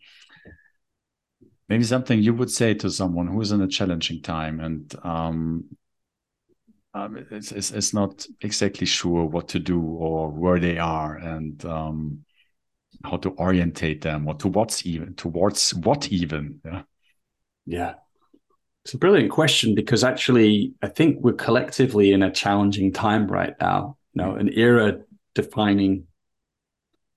[1.70, 5.64] maybe something you would say to someone who is in a challenging time and um,
[6.92, 12.24] um, it's, not exactly sure what to do or where they are and um,
[13.04, 16.82] how to orientate them or towards even towards what even yeah
[17.64, 17.94] yeah
[18.84, 23.54] it's a brilliant question because actually, I think we're collectively in a challenging time right
[23.60, 23.96] now.
[24.14, 25.00] You know, an era
[25.34, 26.06] defining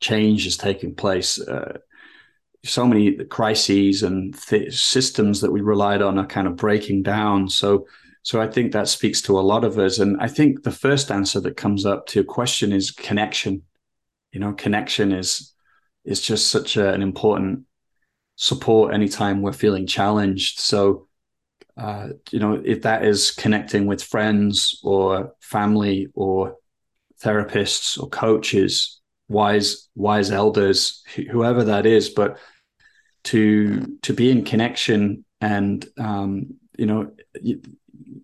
[0.01, 1.39] change is taking place.
[1.39, 1.77] Uh,
[2.63, 7.49] so many crises and th- systems that we relied on are kind of breaking down.
[7.49, 7.87] So,
[8.21, 9.99] so I think that speaks to a lot of us.
[9.99, 13.63] And I think the first answer that comes up to your question is connection.
[14.31, 15.53] You know, connection is
[16.05, 17.61] is just such a, an important
[18.35, 20.59] support anytime we're feeling challenged.
[20.59, 21.07] So
[21.75, 26.57] uh, you know, if that is connecting with friends or family or
[27.21, 32.37] therapists or coaches, wise wise elders, whoever that is, but
[33.25, 37.11] to to be in connection and um, you know,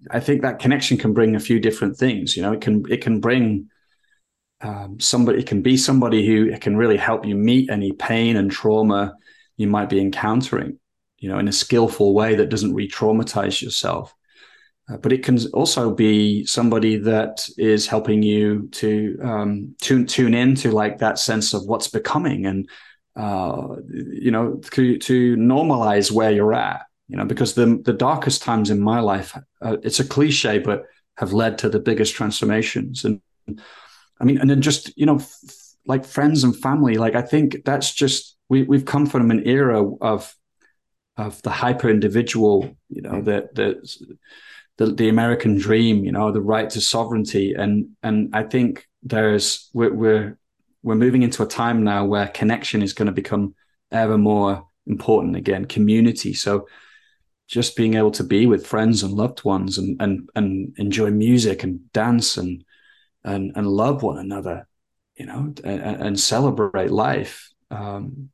[0.09, 2.35] I think that connection can bring a few different things.
[2.35, 3.69] You know, it can it can bring
[4.61, 8.51] um, somebody, it can be somebody who can really help you meet any pain and
[8.51, 9.15] trauma
[9.57, 10.79] you might be encountering
[11.19, 14.15] you know, in a skillful way that doesn't re-traumatize yourself.
[14.89, 20.33] Uh, but it can also be somebody that is helping you to um, tune tune
[20.33, 22.67] into like that sense of what's becoming and
[23.19, 26.81] uh, you know to, to normalize where you're at.
[27.07, 30.85] You know, because the the darkest times in my life, uh, it's a cliche, but
[31.17, 33.03] have led to the biggest transformations.
[33.03, 33.21] And
[34.21, 35.39] I mean, and then just you know, f-
[35.85, 36.95] like friends and family.
[36.95, 40.35] Like I think that's just we we've come from an era of
[41.17, 44.15] of the hyper individual, you know, the, the
[44.77, 49.69] the the American dream, you know, the right to sovereignty, and and I think there's
[49.73, 50.37] we're we're,
[50.83, 53.55] we're moving into a time now where connection is going to become
[53.91, 56.33] ever more important again, community.
[56.33, 56.67] So
[57.47, 61.63] just being able to be with friends and loved ones and and and enjoy music
[61.63, 62.63] and dance and
[63.23, 64.67] and and love one another
[65.19, 67.51] you know, and, and celebrate life.
[67.69, 68.29] Um,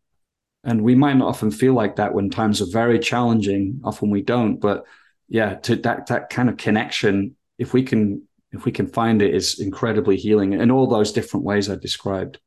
[0.63, 3.81] and we might not often feel like that when times are very challenging.
[3.83, 4.85] Often we don't, but
[5.27, 9.33] yeah, to that that kind of connection, if we can if we can find it,
[9.33, 12.39] is incredibly healing in all those different ways I described.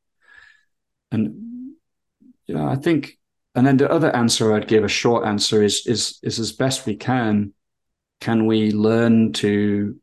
[1.11, 1.73] And
[2.45, 3.17] you know, I think,
[3.55, 6.85] and then the other answer I'd give, a short answer, is is is as best
[6.85, 7.53] we can.
[8.19, 9.99] Can we learn to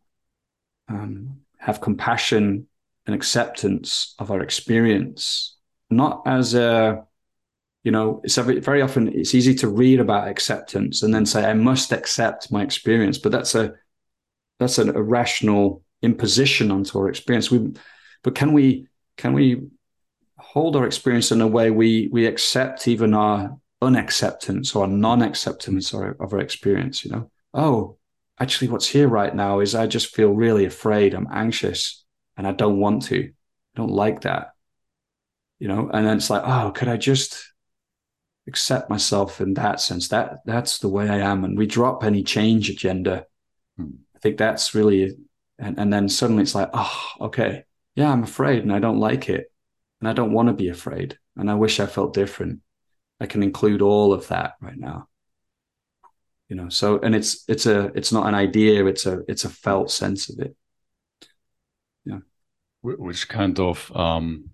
[0.89, 2.67] um, have compassion
[3.07, 5.57] and acceptance of our experience,
[5.91, 7.05] not as a
[7.87, 11.45] you know it's very, very often it's easy to read about acceptance and then say
[11.45, 13.75] i must accept my experience but that's a
[14.59, 17.73] that's an irrational imposition onto our experience we
[18.23, 19.63] but can we can we
[20.39, 26.33] hold our experience in a way we we accept even our unacceptance or non-acceptance of
[26.33, 27.97] our experience you know oh
[28.41, 32.05] actually what's here right now is i just feel really afraid i'm anxious
[32.37, 34.49] and i don't want to i don't like that
[35.59, 37.53] you know and then it's like oh could i just
[38.47, 40.09] accept myself in that sense.
[40.09, 43.27] That that's the way I am, and we drop any change agenda.
[43.77, 43.91] Hmm.
[44.15, 45.15] I think that's really,
[45.59, 47.65] and and then suddenly it's like, oh, okay,
[47.95, 49.51] yeah, I'm afraid, and I don't like it,
[50.01, 52.61] and I don't want to be afraid, and I wish I felt different.
[53.21, 55.09] I can include all of that right now.
[56.49, 59.51] You know, so and it's it's a it's not an idea; it's a it's a
[59.51, 60.55] felt sense of it.
[62.05, 62.21] Yeah,
[62.83, 64.51] which kind of um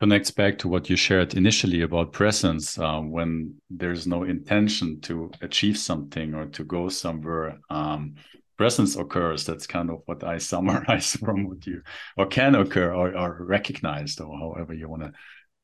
[0.00, 5.30] connects back to what you shared initially about presence um, when there's no intention to
[5.40, 8.14] achieve something or to go somewhere um,
[8.56, 11.82] presence occurs that's kind of what i summarize from what you
[12.16, 15.12] or can occur or, or recognized or however you want to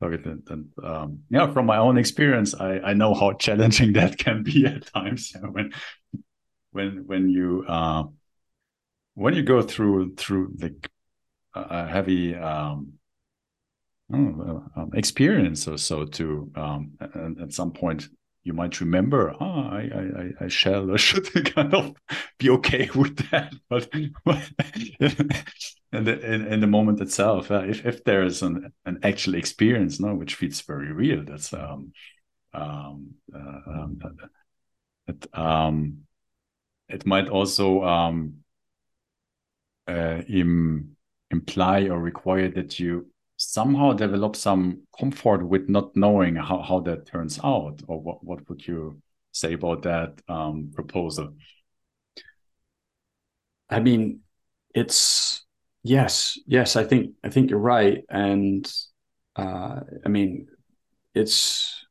[0.01, 3.93] look at it and um, yeah from my own experience I, I know how challenging
[3.95, 5.73] that can be at times when
[6.73, 8.05] when when you uh,
[9.15, 10.75] when you go through through the
[11.55, 12.95] a heavy um,
[14.13, 16.93] oh, um, experience or so to Um,
[17.41, 18.09] at some point,
[18.45, 21.95] you might remember, oh, I, I, I shall or should kind of
[22.39, 23.53] be okay with that.
[23.71, 23.89] But
[25.93, 29.35] in, the, in, in, the moment itself, uh, if, if there is an, an actual
[29.35, 31.93] experience, no, which feels very real, that's um,
[32.55, 33.99] um, uh, um,
[35.07, 35.99] it, um,
[36.89, 38.39] it might also um,
[39.87, 40.97] uh, Im,
[41.31, 43.12] imply or require that you
[43.51, 48.49] somehow develop some comfort with not knowing how, how that turns out or what, what
[48.49, 49.01] would you
[49.33, 51.35] say about that um, proposal?
[53.69, 54.21] I mean
[54.75, 55.45] it's
[55.83, 58.05] yes yes i think i think you're right.
[58.09, 58.71] And
[59.37, 60.49] uh, i mean
[61.15, 61.85] it's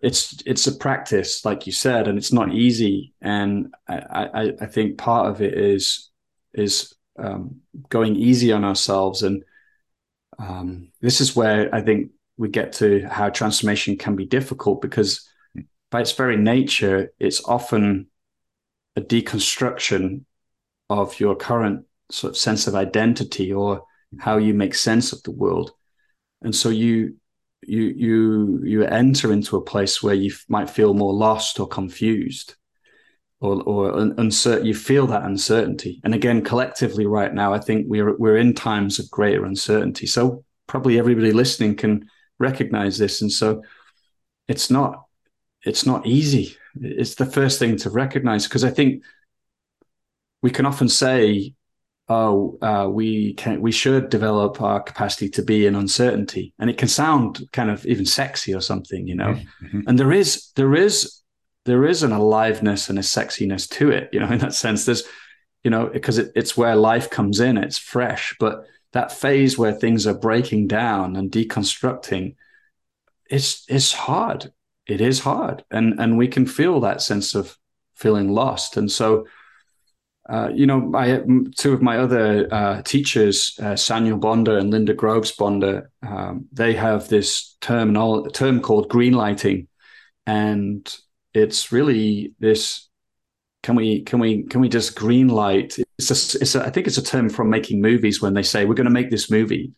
[0.00, 3.12] it's it's a practice like you said and it's not easy.
[3.20, 6.10] And i i, I think part of it is
[6.54, 9.22] is um, going easy on ourselves.
[9.22, 9.42] And
[10.38, 15.28] um, this is where I think we get to how transformation can be difficult because
[15.90, 18.08] by its very nature, it's often
[18.96, 20.24] a deconstruction
[20.90, 23.84] of your current sort of sense of identity or
[24.18, 25.72] how you make sense of the world.
[26.42, 27.16] And so you
[27.62, 32.54] you you you enter into a place where you might feel more lost or confused
[33.40, 36.00] or or uncertain you feel that uncertainty.
[36.04, 40.06] And again collectively right now i think we're we're in times of greater uncertainty.
[40.06, 43.22] So probably everybody listening can recognize this.
[43.22, 43.62] And so
[44.48, 45.04] it's not
[45.62, 46.56] it's not easy.
[46.80, 49.02] It's the first thing to recognize because i think
[50.42, 51.54] we can often say
[52.08, 56.54] oh uh, we can we should develop our capacity to be in uncertainty.
[56.58, 59.34] And it can sound kind of even sexy or something you know?
[59.62, 59.80] Mm-hmm.
[59.86, 61.20] and there is there is
[61.66, 64.86] there is an aliveness and a sexiness to it, you know, in that sense.
[64.86, 65.04] There's,
[65.62, 68.34] you know, because it, it's where life comes in, it's fresh.
[68.40, 72.36] But that phase where things are breaking down and deconstructing,
[73.28, 74.52] it's it's hard.
[74.86, 77.58] It is hard, and and we can feel that sense of
[77.96, 78.76] feeling lost.
[78.76, 79.26] And so,
[80.28, 81.20] uh, you know, my
[81.56, 86.74] two of my other uh, teachers, uh, Saniel Bonder and Linda Groves Bonder, um, they
[86.74, 87.94] have this term
[88.30, 89.66] term called green lighting,
[90.24, 90.96] and
[91.36, 92.88] it's really this
[93.62, 95.76] can we can we can we just green light?
[95.98, 98.64] It's a, it's a, I think it's a term from making movies when they say
[98.64, 99.72] we're going to make this movie.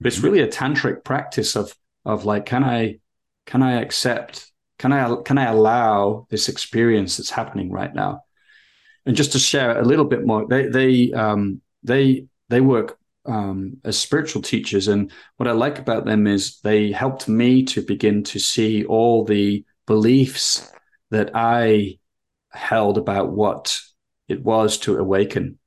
[0.00, 2.98] But it's really a tantric practice of of like can i
[3.46, 8.22] can i accept can i can i allow this experience that's happening right now?
[9.06, 13.76] And just to share a little bit more they they um they they work um,
[13.84, 14.88] as spiritual teachers.
[14.88, 19.24] And what i like about them is they helped me to begin to see all
[19.24, 20.72] the beliefs
[21.12, 21.98] that I
[22.50, 23.78] held about what
[24.28, 25.58] it was to awaken,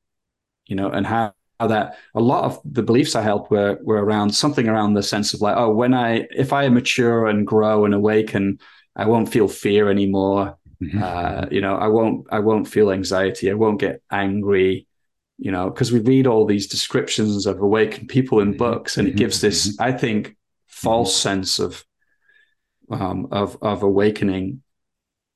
[0.66, 4.04] you know, and how, how that a lot of the beliefs I held were were
[4.04, 7.86] around something around the sense of like, oh, when I if I mature and grow
[7.86, 8.60] and awaken,
[8.96, 10.58] I won't feel fear anymore.
[10.84, 11.02] Mm-hmm.
[11.02, 13.50] Uh, you know, I won't I won't feel anxiety.
[13.50, 14.88] I won't get angry.
[15.38, 18.58] You know, because we read all these descriptions of awakened people in mm-hmm.
[18.58, 19.84] books, and it gives this, mm-hmm.
[19.84, 20.38] I think,
[20.68, 21.30] false mm-hmm.
[21.30, 21.86] sense of
[22.90, 24.62] um, of of awakening.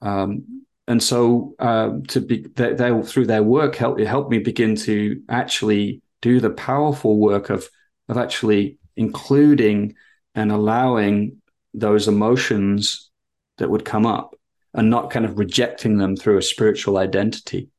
[0.02, 4.40] Um, and so uh, to be they, they, through their work help it helped me
[4.40, 7.70] begin to actually do the powerful work of
[8.08, 9.96] of actually including
[10.36, 11.38] and allowing
[11.74, 13.10] those emotions
[13.58, 14.36] that would come up
[14.74, 17.70] and not kind of rejecting them through a spiritual identity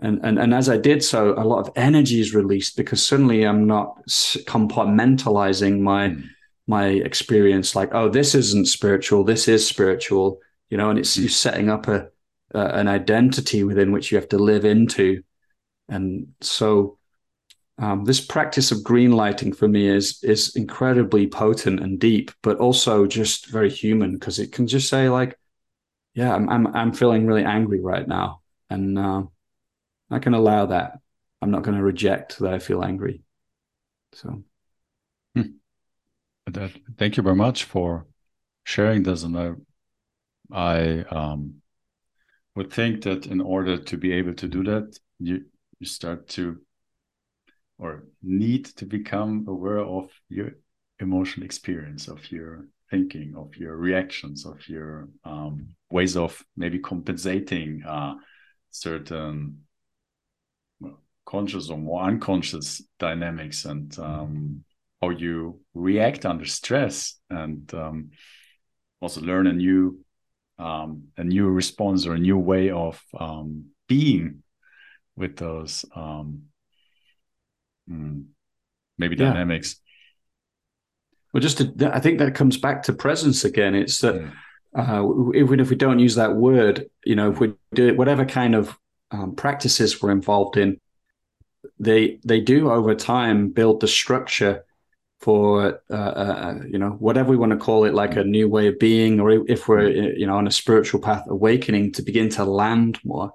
[0.00, 3.44] and, and and as I did so, a lot of energy is released because suddenly
[3.44, 6.24] I'm not compartmentalizing my mm.
[6.66, 10.38] my experience like, oh, this isn't spiritual, this is spiritual,
[10.70, 11.22] you know, and it's mm.
[11.22, 12.08] you setting up a,
[12.52, 15.22] an identity within which you have to live into,
[15.88, 16.98] and so
[17.78, 22.58] um, this practice of green lighting for me is is incredibly potent and deep, but
[22.58, 25.38] also just very human because it can just say like,
[26.14, 29.22] yeah, I'm I'm I'm feeling really angry right now, and uh,
[30.10, 30.98] I can allow that.
[31.40, 33.22] I'm not going to reject that I feel angry.
[34.12, 34.42] So,
[35.36, 35.42] hmm.
[36.46, 38.06] that, thank you very much for
[38.64, 39.22] sharing this.
[39.22, 39.52] And I,
[40.52, 41.54] I um,
[42.54, 45.44] would think that in order to be able to do that, you
[45.78, 46.60] you start to
[47.78, 50.50] or need to become aware of your
[50.98, 57.82] emotional experience, of your thinking, of your reactions, of your um, ways of maybe compensating
[57.86, 58.14] uh,
[58.70, 59.58] certain
[61.24, 64.64] conscious or more unconscious dynamics and um,
[65.02, 68.10] how you react under stress and um,
[69.00, 70.00] also learn a new
[70.58, 74.42] um, a new response or a new way of um, being
[75.16, 76.42] with those um,
[77.90, 78.24] mm,
[78.98, 79.26] maybe yeah.
[79.26, 79.76] dynamics
[81.32, 84.32] well just to, i think that comes back to presence again it's that mm.
[84.76, 88.54] uh, even if we don't use that word you know if we do whatever kind
[88.54, 88.76] of
[89.10, 90.78] um, practices we're involved in
[91.78, 94.64] they they do over time build the structure
[95.20, 98.68] for uh, uh, you know whatever we want to call it, like a new way
[98.68, 102.44] of being, or if we're you know on a spiritual path, awakening to begin to
[102.44, 103.32] land more.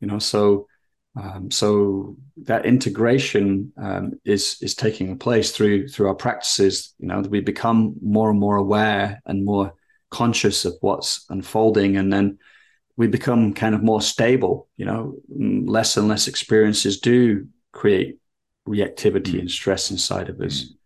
[0.00, 0.68] You know, so
[1.16, 6.94] um, so that integration um, is is taking place through through our practices.
[6.98, 9.74] You know, that we become more and more aware and more
[10.10, 12.38] conscious of what's unfolding, and then
[12.96, 14.68] we become kind of more stable.
[14.78, 18.18] You know, mm, less and less experiences do create
[18.66, 19.40] reactivity mm.
[19.40, 20.64] and stress inside of us.
[20.64, 20.77] Mm.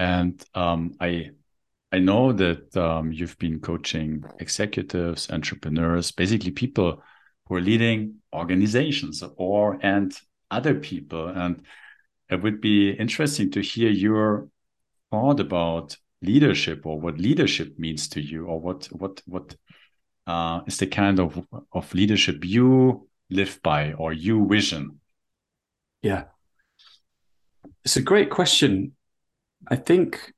[0.00, 1.32] And um, I
[1.92, 7.02] I know that um, you've been coaching executives, entrepreneurs, basically people
[7.46, 10.18] who are leading organizations or and
[10.50, 11.28] other people.
[11.28, 11.62] And
[12.30, 14.48] it would be interesting to hear your
[15.10, 19.54] thought about leadership or what leadership means to you or what what what
[20.26, 25.00] uh, is the kind of of leadership you live by or you vision?
[26.00, 26.24] Yeah.
[27.84, 28.94] It's a great question.
[29.68, 30.32] I think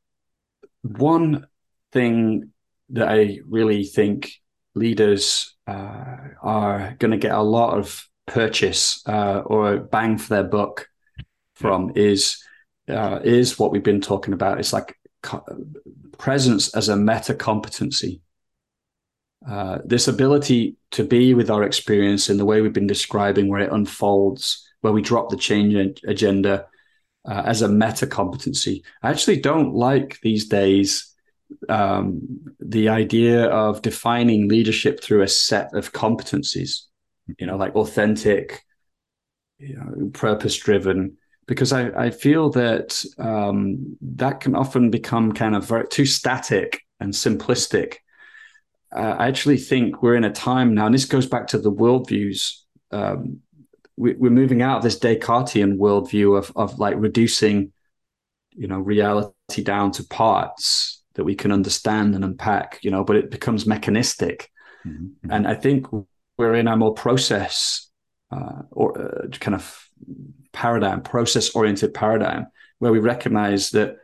[0.83, 1.47] one
[1.93, 2.51] thing
[2.91, 4.33] that I really think
[4.75, 10.45] leaders uh, are going to get a lot of purchase uh, or bang for their
[10.45, 10.87] buck
[11.55, 12.43] from is
[12.89, 14.59] uh, is what we've been talking about.
[14.59, 15.45] It's like co-
[16.19, 18.21] presence as a meta competency.
[19.49, 23.61] Uh, this ability to be with our experience in the way we've been describing, where
[23.61, 26.67] it unfolds, where we drop the change agenda
[27.25, 28.85] uh, as a meta competency.
[29.03, 31.15] I actually don't like these days
[31.69, 32.21] um,
[32.61, 36.83] the idea of defining leadership through a set of competencies,
[37.39, 38.65] you know, like authentic,
[39.59, 41.17] you know, purpose driven.
[41.47, 46.81] Because I, I feel that um, that can often become kind of very too static
[47.01, 47.97] and simplistic
[48.95, 51.73] uh, I actually think we're in a time now, and this goes back to the
[51.73, 52.59] worldviews.
[52.91, 53.41] Um,
[54.03, 57.73] we, are moving out of this Descartesian worldview of of like reducing,
[58.51, 62.79] you know, reality down to parts that we can understand and unpack.
[62.83, 64.51] You know, but it becomes mechanistic,
[64.87, 65.31] mm-hmm.
[65.31, 65.87] and I think
[66.39, 67.89] we're in a more process
[68.31, 69.89] uh, or uh, kind of
[70.53, 72.47] paradigm, process oriented paradigm,
[72.79, 73.97] where we recognize that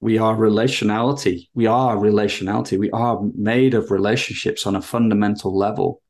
[0.00, 1.48] we are relationality.
[1.54, 2.78] We are relationality.
[2.78, 6.00] We are made of relationships on a fundamental level.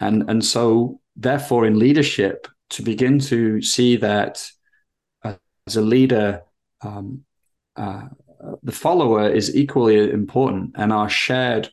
[0.00, 4.50] And, and so, therefore, in leadership, to begin to see that
[5.24, 5.34] uh,
[5.66, 6.42] as a leader,
[6.82, 7.24] um,
[7.76, 8.08] uh,
[8.62, 11.70] the follower is equally important, and our shared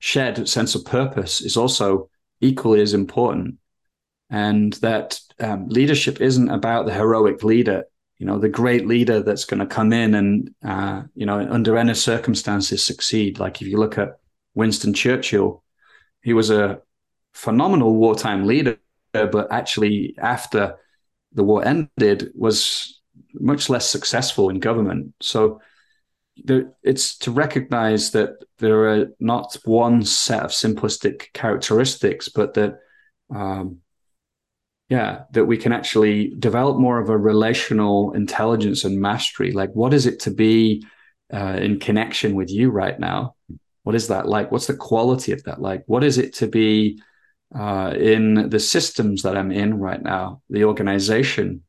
[0.00, 3.58] shared sense of purpose is also equally as important.
[4.30, 7.84] and that um, leadership isn't about the heroic leader
[8.18, 11.76] you know the great leader that's going to come in and uh, you know under
[11.76, 14.18] any circumstances succeed like if you look at
[14.54, 15.62] winston churchill
[16.22, 16.80] he was a
[17.34, 18.78] phenomenal wartime leader
[19.24, 20.76] but actually after
[21.32, 23.00] the war ended was
[23.34, 25.14] much less successful in government.
[25.20, 25.60] So
[26.44, 32.78] there, it's to recognize that there are not one set of simplistic characteristics but that
[33.34, 33.78] um,
[34.88, 39.52] yeah that we can actually develop more of a relational intelligence and mastery.
[39.52, 40.84] Like what is it to be
[41.32, 43.34] uh, in connection with you right now?
[43.82, 44.50] What is that like?
[44.50, 45.84] What's the quality of that like?
[45.86, 47.00] What is it to be
[47.54, 51.62] uh, in the systems that i'm in right now the organization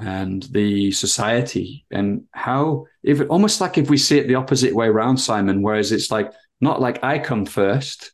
[0.00, 4.74] and the society and how if it almost like if we see it the opposite
[4.74, 8.12] way around simon whereas it's like not like i come first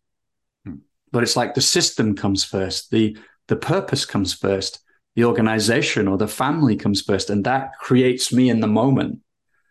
[0.64, 0.76] hmm.
[1.12, 3.16] but it's like the system comes first the
[3.48, 4.80] the purpose comes first,
[5.16, 9.20] the organization or the family comes first, and that creates me in the moment.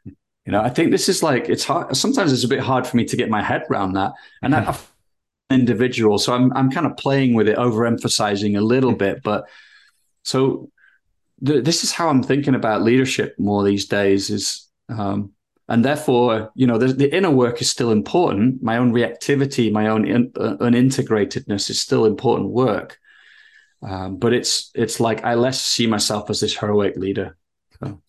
[0.05, 1.95] You know, I think this is like it's hard.
[1.95, 4.69] Sometimes it's a bit hard for me to get my head around that, and mm-hmm.
[4.69, 4.77] I,
[5.49, 9.45] individual, so I'm I'm kind of playing with it, overemphasizing a little bit, but
[10.23, 10.69] so
[11.39, 14.29] this is how I'm thinking about leadership more these days.
[14.29, 15.33] Is um,
[15.69, 18.61] and therefore, you know, the, the, inner work is still important.
[18.61, 22.99] My own reactivity, my own in, uh, unintegratedness is still important work.
[23.81, 27.37] Um, but it's it's like I less see myself as this heroic leader.
[27.79, 28.01] So,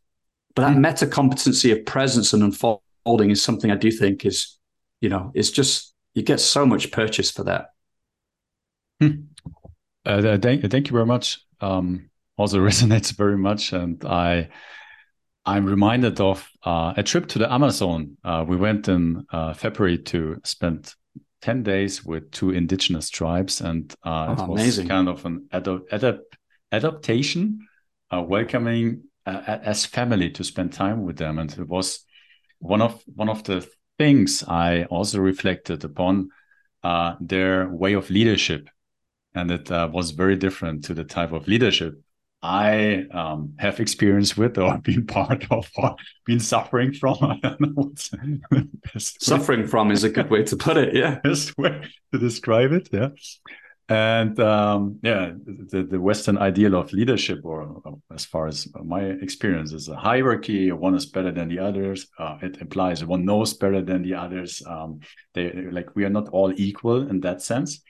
[0.55, 0.82] but that hmm.
[0.82, 4.57] meta competency of presence and unfolding is something I do think is,
[5.01, 7.67] you know, it's just you get so much purchase for that.
[9.01, 9.25] Hmm.
[10.07, 11.41] Uh, thank, thank you very much.
[11.61, 14.49] Um, also resonates very much, and I
[15.47, 18.17] I'm reminded of uh, a trip to the Amazon.
[18.25, 20.95] Uh, we went in uh, February to spend
[21.43, 24.89] 10 days with two indigenous tribes and uh, oh, it was amazing.
[24.89, 25.47] kind of an
[26.73, 27.69] adaptation
[28.11, 32.05] uh, welcoming uh, as family to spend time with them and it was
[32.61, 33.69] one of one of the
[33.99, 36.29] things i also reflected upon
[36.83, 38.69] uh, their way of leadership
[39.35, 41.95] and it uh, was very different to the type of leadership
[42.45, 47.17] I um, have experience with or been part of or been suffering from.
[47.23, 48.11] I don't know what's
[48.99, 49.67] suffering way.
[49.67, 50.95] from is a good way to put it.
[50.95, 51.83] Yeah, best way
[52.13, 52.91] to describe it.
[52.93, 53.09] Yeah,
[53.89, 57.82] and um, yeah, the, the Western ideal of leadership, or
[58.12, 60.72] as far as my experience, is a hierarchy.
[60.72, 62.07] One is better than the others.
[62.18, 64.62] Uh, it implies one knows better than the others.
[64.66, 65.01] Um,
[65.35, 67.80] they like we are not all equal in that sense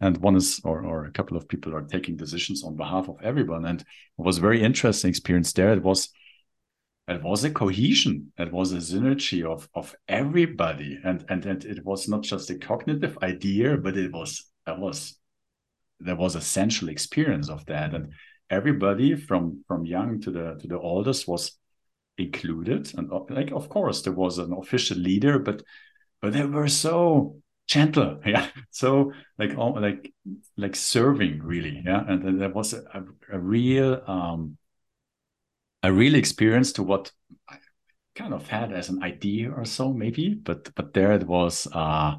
[0.00, 3.16] and one is or, or a couple of people are taking decisions on behalf of
[3.22, 3.86] everyone and it
[4.16, 6.10] was very interesting experience there it was
[7.08, 11.84] it was a cohesion it was a synergy of of everybody and and, and it
[11.84, 15.16] was not just a cognitive idea but it was that was
[16.00, 17.94] there was a sensual experience of that.
[17.94, 18.12] And
[18.50, 21.58] everybody from from young to the to the oldest was
[22.18, 22.92] included.
[22.96, 25.62] And like of course there was an official leader but
[26.20, 27.36] but they were so
[27.66, 28.20] gentle.
[28.26, 28.48] Yeah.
[28.70, 30.12] So like all like
[30.56, 31.82] like serving really.
[31.84, 32.04] Yeah.
[32.06, 34.56] And, and there was a, a, real um
[35.82, 37.12] a real experience to what
[37.48, 37.58] i
[38.14, 40.34] kind of had as an idea or so maybe.
[40.34, 42.16] But but there it was uh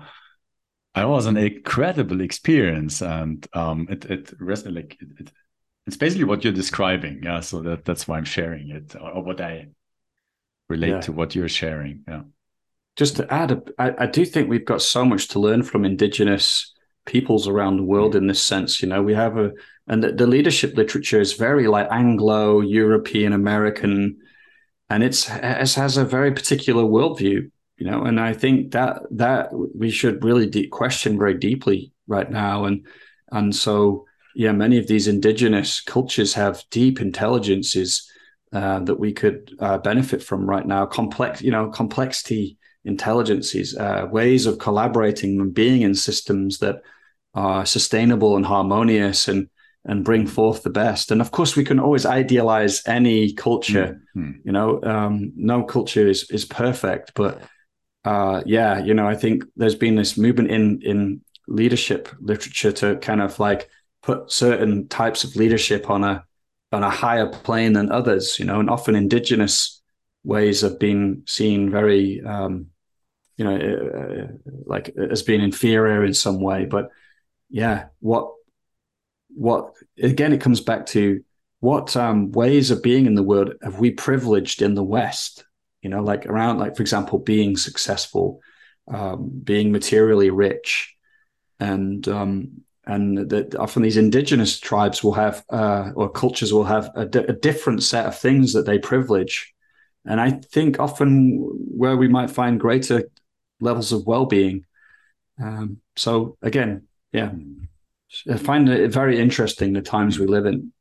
[0.96, 5.32] it was an incredible experience and um it it like it, it,
[5.88, 9.24] it's basically what you're describing yeah so that that's why i'm sharing it or, or
[9.24, 9.68] what i
[10.70, 11.02] relate yeah.
[11.02, 12.22] to what you're sharing yeah
[12.96, 16.74] just to add, I, I do think we've got so much to learn from indigenous
[17.06, 18.18] peoples around the world mm.
[18.18, 18.82] in this sense.
[18.82, 19.52] You know, we have a,
[19.88, 24.18] and the, the leadership literature is very like Anglo, European, American,
[24.89, 27.52] and it's it has a very particular worldview.
[27.78, 32.30] You know, and I think that that we should really de- question very deeply right
[32.30, 32.86] now, and
[33.32, 34.05] and so
[34.36, 38.09] yeah, many of these indigenous cultures have deep intelligences
[38.53, 40.86] uh, that we could uh, benefit from right now.
[40.86, 46.82] Complex, you know, complexity intelligences, uh, ways of collaborating and being in systems that
[47.34, 49.49] are sustainable and harmonious and
[49.88, 51.11] and bring forth the best.
[51.11, 54.01] And of course, we can always idealize any culture.
[54.15, 54.32] Mm-hmm.
[54.43, 57.41] You know, um, no culture is is perfect, but
[58.06, 62.97] uh, yeah, you know, I think there's been this movement in in leadership literature to
[62.97, 63.70] kind of like
[64.01, 66.24] put certain types of leadership on a
[66.72, 68.38] on a higher plane than others.
[68.39, 69.82] You know, and often indigenous
[70.24, 72.68] ways have been seen very um,
[73.38, 76.66] you know, uh, like as being inferior in some way.
[76.66, 76.89] But
[77.49, 78.32] yeah, what
[79.30, 80.34] what again?
[80.34, 81.24] It comes back to
[81.60, 85.45] what um, ways of being in the world have we privileged in the West?
[85.86, 88.42] You know, like around, like for example, being successful,
[88.88, 90.96] um, being materially rich,
[91.60, 96.90] and um, and that often these indigenous tribes will have uh, or cultures will have
[96.96, 99.54] a, a different set of things that they privilege.
[100.08, 101.38] And i think often
[101.82, 103.04] where we might find greater
[103.60, 104.66] levels of well-being
[105.42, 107.32] um, so again yeah
[108.32, 110.72] i find it very interesting the times we live in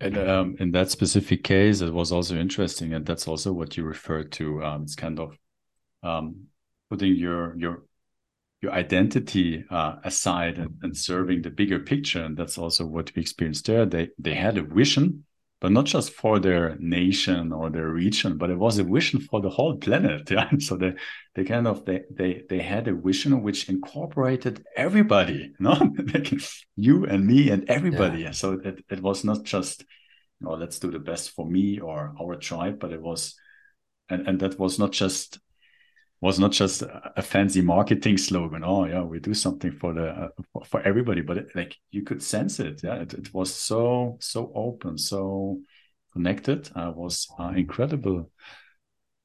[0.00, 3.84] and um, in that specific case it was also interesting and that's also what you
[3.84, 5.36] referred to um, it's kind of
[6.02, 6.46] um,
[6.88, 7.82] putting your your
[8.62, 13.22] your identity uh, aside and, and, serving the bigger picture and that's also what we
[13.22, 13.86] experienced there.
[13.86, 15.24] They they had a vision
[15.60, 19.40] but not just for their nation or their region but it was a vision for
[19.40, 20.50] the whole planet yeah?
[20.58, 20.94] So they
[21.34, 25.92] they kind of they they they had a vision which incorporated everybody you know
[26.76, 28.22] you and me and everybody.
[28.22, 28.32] Yeah.
[28.32, 29.84] so it, it was not just
[30.44, 33.34] oh let's do the best for me or our tribe but it was
[34.08, 35.38] and and that was not just
[36.20, 38.62] was not just a fancy marketing slogan.
[38.64, 40.28] Oh yeah, we do something for the uh,
[40.66, 42.82] for everybody, but it, like you could sense it.
[42.82, 45.60] Yeah, it, it was so so open, so
[46.12, 46.68] connected.
[46.74, 48.30] Uh, was uh, incredible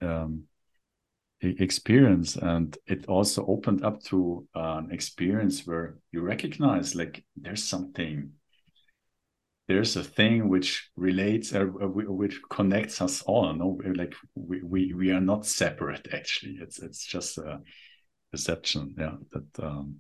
[0.02, 0.44] um,
[1.42, 8.32] experience, and it also opened up to an experience where you recognize like there's something
[9.68, 14.94] there's a thing which relates uh, uh which connects us all no like we, we
[14.94, 17.60] we are not separate actually it's it's just a
[18.32, 19.96] perception yeah that um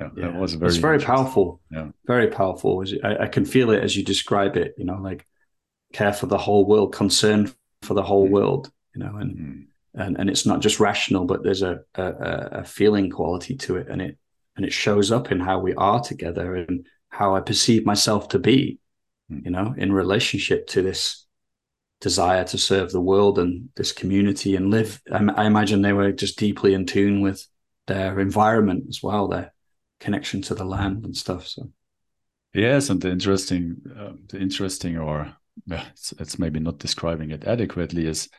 [0.00, 0.26] yeah, yeah.
[0.26, 3.96] that was very it's very powerful yeah very powerful I, I can feel it as
[3.96, 5.26] you describe it you know like
[5.92, 7.52] care for the whole world concern
[7.82, 8.32] for the whole mm.
[8.32, 9.64] world you know and mm.
[9.94, 12.04] and and it's not just rational but there's a, a
[12.52, 14.18] a feeling quality to it and it
[14.56, 18.38] and it shows up in how we are together and how I perceive myself to
[18.38, 18.78] be,
[19.30, 19.44] mm.
[19.44, 21.26] you know, in relationship to this
[22.00, 25.00] desire to serve the world and this community and live.
[25.12, 27.46] I, I imagine they were just deeply in tune with
[27.86, 29.52] their environment as well, their
[29.98, 31.46] connection to the land and stuff.
[31.46, 31.70] So,
[32.54, 35.36] yes, and the interesting, uh, the interesting, or
[35.70, 38.30] uh, it's, it's maybe not describing it adequately, is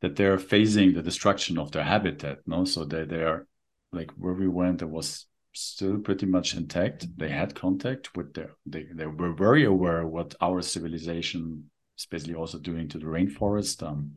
[0.00, 2.38] that they're facing the destruction of their habitat.
[2.46, 3.46] No, so they they are
[3.92, 5.26] like where we went, there was
[5.56, 7.06] still pretty much intact.
[7.16, 12.34] They had contact with their they, they were very aware what our civilization is basically
[12.34, 13.82] also doing to the rainforest.
[13.82, 14.12] Um,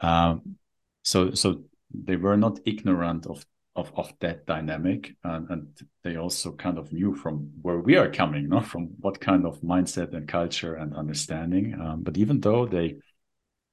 [0.00, 0.56] um,
[1.02, 1.62] so so
[1.92, 3.44] they were not ignorant of
[3.76, 5.68] of, of that dynamic and, and
[6.02, 8.60] they also kind of knew from where we are coming no?
[8.60, 12.96] from what kind of mindset and culture and understanding um, but even though they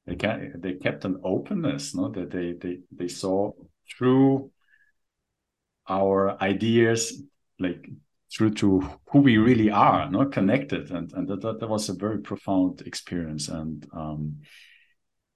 [0.06, 0.16] they,
[0.56, 3.52] they kept an openness no that they, they they saw
[3.90, 4.52] through
[5.88, 7.22] our ideas
[7.60, 7.90] like
[8.32, 10.92] through to who we really are not connected.
[10.92, 13.48] And and that, that, that was a very profound experience.
[13.48, 14.38] And um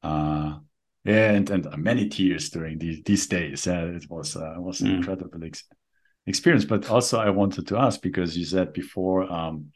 [0.03, 0.57] uh
[1.05, 3.65] and and many tears during these these days.
[3.65, 4.95] Yeah it was uh, it was an mm.
[4.97, 5.63] incredible ex
[6.27, 6.65] experience.
[6.65, 9.71] But also i wanted to ask because you said before um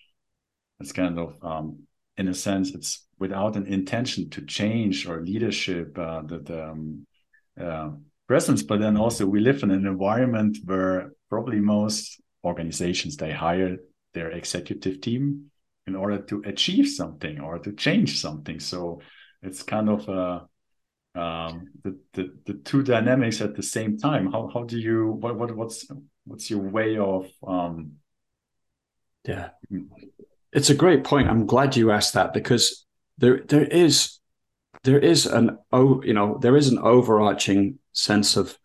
[0.79, 1.79] it's kind of um
[2.17, 7.05] in a sense it's without an intention to change or leadership uh, that um,
[7.59, 7.89] uh,
[8.27, 13.77] presence but then also we live in an environment where probably most organizations they hire
[14.13, 15.51] their executive team
[15.87, 18.59] in order to achieve something or to change something.
[18.59, 19.01] So
[19.41, 20.39] it's kind of uh,
[21.19, 24.31] um, the, the the two dynamics at the same time.
[24.31, 25.85] How how do you what, what what's
[26.25, 27.93] what's your way of um
[29.27, 29.49] yeah.
[30.53, 31.29] It's a great point.
[31.29, 32.85] I'm glad you asked that because
[33.17, 34.19] there there is
[34.83, 38.57] there is an oh you know there is an overarching sense of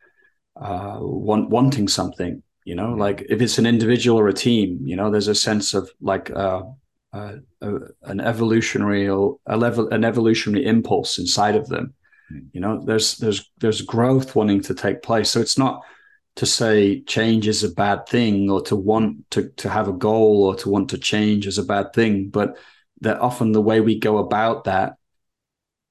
[0.61, 2.43] uh, want, wanting something.
[2.65, 5.73] You know, like if it's an individual or a team, you know, there's a sense
[5.73, 6.63] of like uh,
[7.13, 7.33] uh,
[8.03, 11.95] an evolutionary or a level an evolutionary impulse inside of them.
[12.33, 12.47] Mm.
[12.53, 15.31] You know, there's there's there's growth wanting to take place.
[15.31, 15.83] So it's not
[16.37, 20.45] to say change is a bad thing or to want to to have a goal
[20.45, 22.57] or to want to change is a bad thing, but
[23.01, 24.95] that often the way we go about that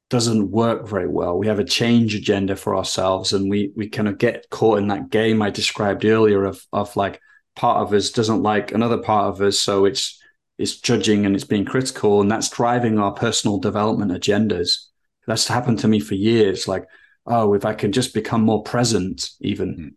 [0.10, 1.38] doesn't work very well.
[1.38, 4.88] We have a change agenda for ourselves, and we we kind of get caught in
[4.88, 7.22] that game I described earlier of of like
[7.56, 10.20] part of us doesn't like another part of us, so it's
[10.58, 14.88] it's judging and it's being critical, and that's driving our personal development agendas.
[15.28, 16.68] That's happened to me for years.
[16.68, 16.86] Like,
[17.28, 19.96] oh, if I can just become more present, even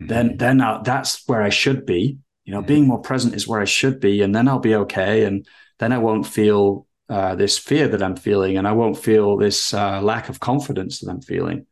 [0.00, 0.06] mm-hmm.
[0.06, 2.18] then then I'll, that's where I should be.
[2.44, 2.66] You know, mm-hmm.
[2.66, 5.46] being more present is where I should be, and then I'll be okay, and
[5.78, 9.74] then I won't feel uh, this fear that I'm feeling, and I won't feel this
[9.74, 11.66] uh, lack of confidence that I'm feeling.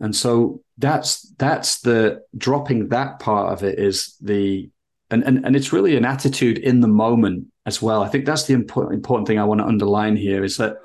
[0.00, 4.70] And so that's that's the dropping that part of it is the
[5.10, 8.02] and and, and it's really an attitude in the moment as well.
[8.02, 10.76] I think that's the important important thing I want to underline here is that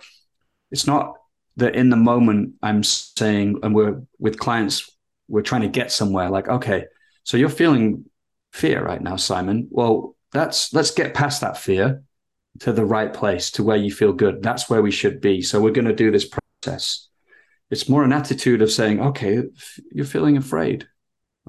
[0.72, 1.16] it's not
[1.58, 4.90] that in the moment I'm saying and we're with clients
[5.28, 6.86] we're trying to get somewhere like okay
[7.24, 8.06] so you're feeling
[8.52, 9.68] fear right now, Simon.
[9.70, 12.04] Well, that's let's get past that fear
[12.60, 14.42] to the right place, to where you feel good.
[14.44, 15.42] That's where we should be.
[15.42, 16.30] So we're going to do this
[16.62, 17.08] process.
[17.70, 19.44] It's more an attitude of saying, okay,
[19.92, 20.88] you're feeling afraid.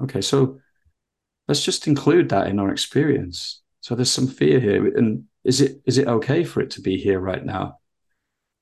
[0.01, 0.59] Okay, so
[1.47, 3.61] let's just include that in our experience.
[3.81, 4.85] So there's some fear here.
[4.95, 7.79] And is it is it okay for it to be here right now?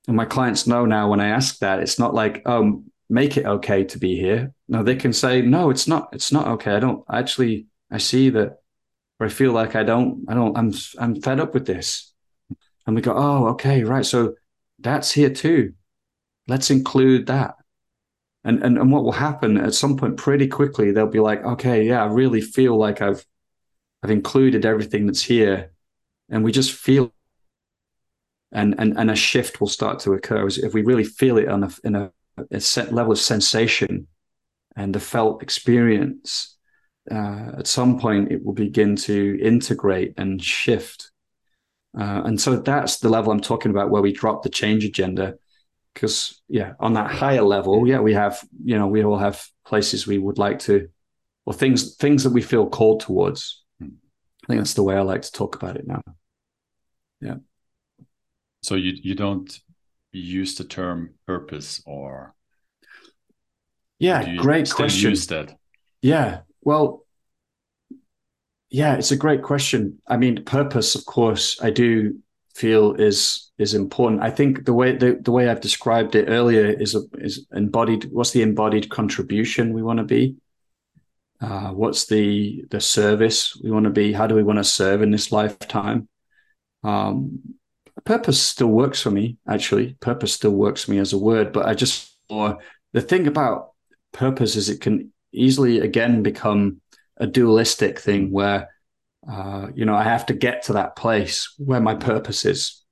[0.08, 3.44] And my clients know now when I ask that, it's not like, oh, make it
[3.44, 4.54] okay to be here.
[4.68, 6.74] No, they can say, no, it's not, it's not okay.
[6.74, 8.60] I don't actually I see that
[9.18, 12.09] or I feel like I don't, I don't, I'm I'm fed up with this.
[12.90, 14.04] And we go, oh, okay, right.
[14.04, 14.34] So
[14.80, 15.74] that's here too.
[16.48, 17.54] Let's include that.
[18.42, 21.86] And, and and what will happen at some point pretty quickly, they'll be like, okay,
[21.86, 23.24] yeah, I really feel like I've
[24.02, 25.70] I've included everything that's here.
[26.30, 27.12] And we just feel
[28.50, 31.62] and and and a shift will start to occur if we really feel it on
[31.62, 32.10] a in a,
[32.50, 34.08] a set level of sensation
[34.74, 36.56] and the felt experience
[37.08, 41.09] uh, at some point it will begin to integrate and shift.
[41.98, 45.34] Uh, and so that's the level I'm talking about where we drop the change agenda.
[45.92, 50.06] Because yeah, on that higher level, yeah, we have you know we all have places
[50.06, 50.88] we would like to,
[51.46, 53.64] or things things that we feel called towards.
[53.82, 53.86] I
[54.46, 56.02] think that's the way I like to talk about it now.
[57.20, 57.36] Yeah.
[58.62, 59.58] So you you don't
[60.12, 62.34] use the term purpose or
[63.98, 65.10] yeah, great question.
[65.10, 65.56] Use that.
[66.02, 67.04] Yeah, well,
[68.70, 70.00] yeah, it's a great question.
[70.06, 72.18] I mean, purpose, of course, I do
[72.54, 74.22] feel is is important.
[74.22, 78.08] I think the way the, the way I've described it earlier is a, is embodied.
[78.12, 80.36] What's the embodied contribution we want to be?
[81.40, 84.12] Uh, what's the the service we want to be?
[84.12, 86.08] How do we want to serve in this lifetime?
[86.84, 87.40] Um,
[88.04, 89.36] purpose still works for me.
[89.48, 91.52] Actually, purpose still works for me as a word.
[91.52, 92.58] But I just or
[92.92, 93.72] the thing about
[94.12, 96.80] purpose is it can easily again become
[97.20, 98.70] a dualistic thing where
[99.30, 102.82] uh, you know I have to get to that place where my purpose is,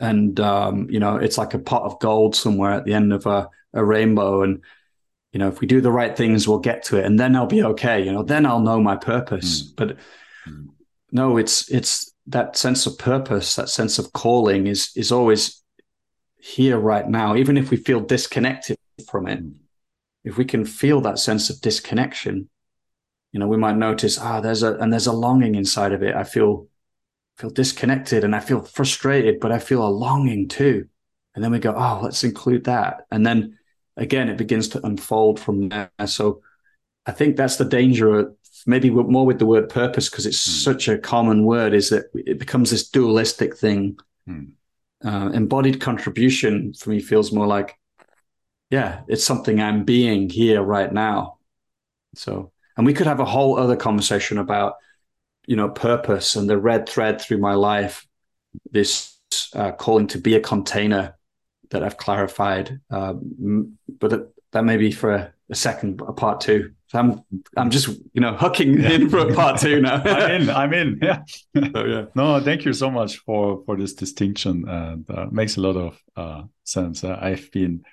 [0.00, 3.26] and um, you know it's like a pot of gold somewhere at the end of
[3.26, 4.62] a, a rainbow, and
[5.32, 7.46] you know if we do the right things, we'll get to it, and then I'll
[7.46, 8.02] be okay.
[8.04, 9.62] You know, then I'll know my purpose.
[9.62, 9.76] Mm.
[9.76, 9.96] But
[10.48, 10.68] mm.
[11.12, 15.62] no, it's it's that sense of purpose, that sense of calling is is always
[16.38, 19.44] here right now, even if we feel disconnected from it.
[19.44, 19.54] Mm
[20.24, 22.48] if we can feel that sense of disconnection,
[23.32, 26.02] you know, we might notice, ah, oh, there's a and there's a longing inside of
[26.02, 26.14] it.
[26.14, 26.68] I feel
[27.36, 30.86] feel disconnected and I feel frustrated, but I feel a longing too.
[31.34, 33.06] And then we go, oh, let's include that.
[33.10, 33.58] And then
[33.96, 35.90] again, it begins to unfold from there.
[36.06, 36.42] So
[37.06, 38.34] I think that's the danger,
[38.66, 40.62] maybe more with the word purpose, because it's mm.
[40.62, 43.98] such a common word, is that it becomes this dualistic thing.
[44.28, 44.52] Mm.
[45.02, 47.78] Uh, embodied contribution for me feels more like
[48.70, 51.38] yeah, it's something I'm being here right now.
[52.14, 54.76] So, and we could have a whole other conversation about,
[55.46, 58.06] you know, purpose and the red thread through my life,
[58.70, 59.18] this
[59.54, 61.14] uh, calling to be a container
[61.72, 62.80] that I've clarified.
[62.90, 64.22] Um, but it,
[64.52, 66.72] that may be for a, a second, a part two.
[66.86, 67.22] So I'm,
[67.54, 69.96] I'm just, you know, hooking in for a part two now.
[70.02, 70.48] I'm in.
[70.48, 71.00] I'm in.
[71.02, 71.22] Yeah.
[71.74, 72.04] So, yeah.
[72.14, 76.02] No, thank you so much for for this distinction, and uh, makes a lot of
[76.16, 77.04] uh, sense.
[77.04, 77.84] Uh, I've been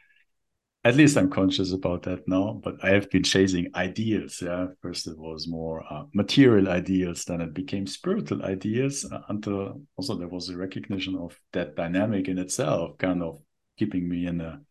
[0.83, 2.59] at least I'm conscious about that now.
[2.63, 4.41] But I have been chasing ideals.
[4.41, 9.05] Yeah, first it was more uh, material ideals, then it became spiritual ideals.
[9.05, 13.39] Uh, until also there was a recognition of that dynamic in itself, kind of
[13.77, 14.61] keeping me in a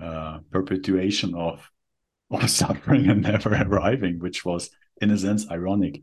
[0.00, 1.70] uh, perpetuation of
[2.30, 4.70] of suffering and never arriving, which was
[5.00, 6.02] in a sense ironic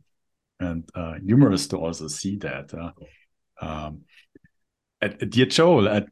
[0.60, 2.74] and uh, humorous to also see that.
[2.74, 2.92] Uh,
[3.62, 4.02] um,
[5.02, 6.08] at, dear Joel, at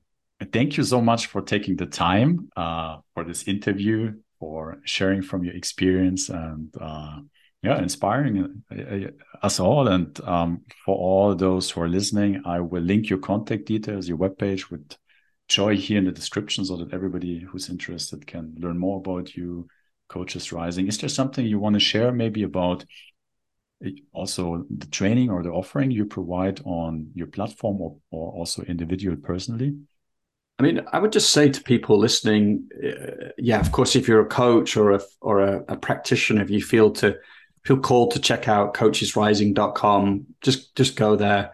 [0.49, 5.43] Thank you so much for taking the time uh, for this interview, for sharing from
[5.43, 7.19] your experience, and uh,
[7.61, 9.87] yeah, inspiring uh, us all.
[9.87, 14.17] And um, for all those who are listening, I will link your contact details, your
[14.17, 14.97] webpage with
[15.47, 19.67] Joy here in the description, so that everybody who's interested can learn more about you,
[20.07, 20.87] Coaches Rising.
[20.87, 22.85] Is there something you want to share, maybe about?
[23.85, 28.61] Uh, also the training or the offering you provide on your platform or, or also
[28.63, 29.75] individual personally
[30.61, 34.21] I mean, I would just say to people listening, uh, yeah, of course, if you're
[34.21, 37.17] a coach or a or a, a, practitioner, if you feel to
[37.65, 41.53] feel called to check out coachesrising.com, just just go there.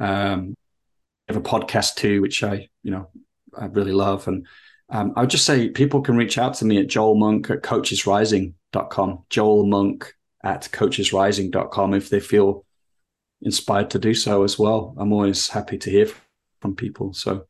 [0.00, 0.56] Um,
[1.28, 3.08] I have a podcast too, which I you know
[3.56, 4.44] I really love, and
[4.88, 7.62] um, I would just say people can reach out to me at Joel Monk at
[7.62, 12.64] coachesrising.com, Joel Monk at coachesrising.com if they feel
[13.40, 14.96] inspired to do so as well.
[14.98, 16.08] I'm always happy to hear
[16.60, 17.12] from people.
[17.12, 17.46] So,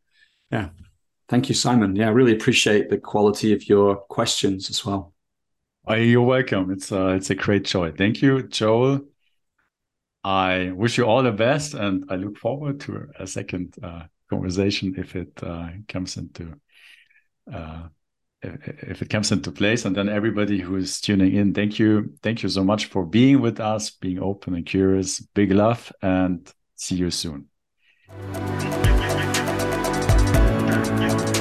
[0.51, 0.69] yeah.
[1.29, 1.95] Thank you, Simon.
[1.95, 5.13] Yeah, I really appreciate the quality of your questions as well.
[5.87, 6.71] Oh, you're welcome.
[6.71, 7.93] It's uh, it's a great joy.
[7.93, 9.01] Thank you, Joel.
[10.25, 14.95] I wish you all the best, and I look forward to a second uh, conversation
[14.99, 16.55] if it uh, comes into
[17.53, 17.89] uh,
[18.43, 19.85] if it comes into place.
[19.85, 23.41] And then everybody who is tuning in, thank you, thank you so much for being
[23.41, 25.21] with us, being open and curious.
[25.21, 27.47] Big love, and see you soon.
[30.89, 31.38] Yeah.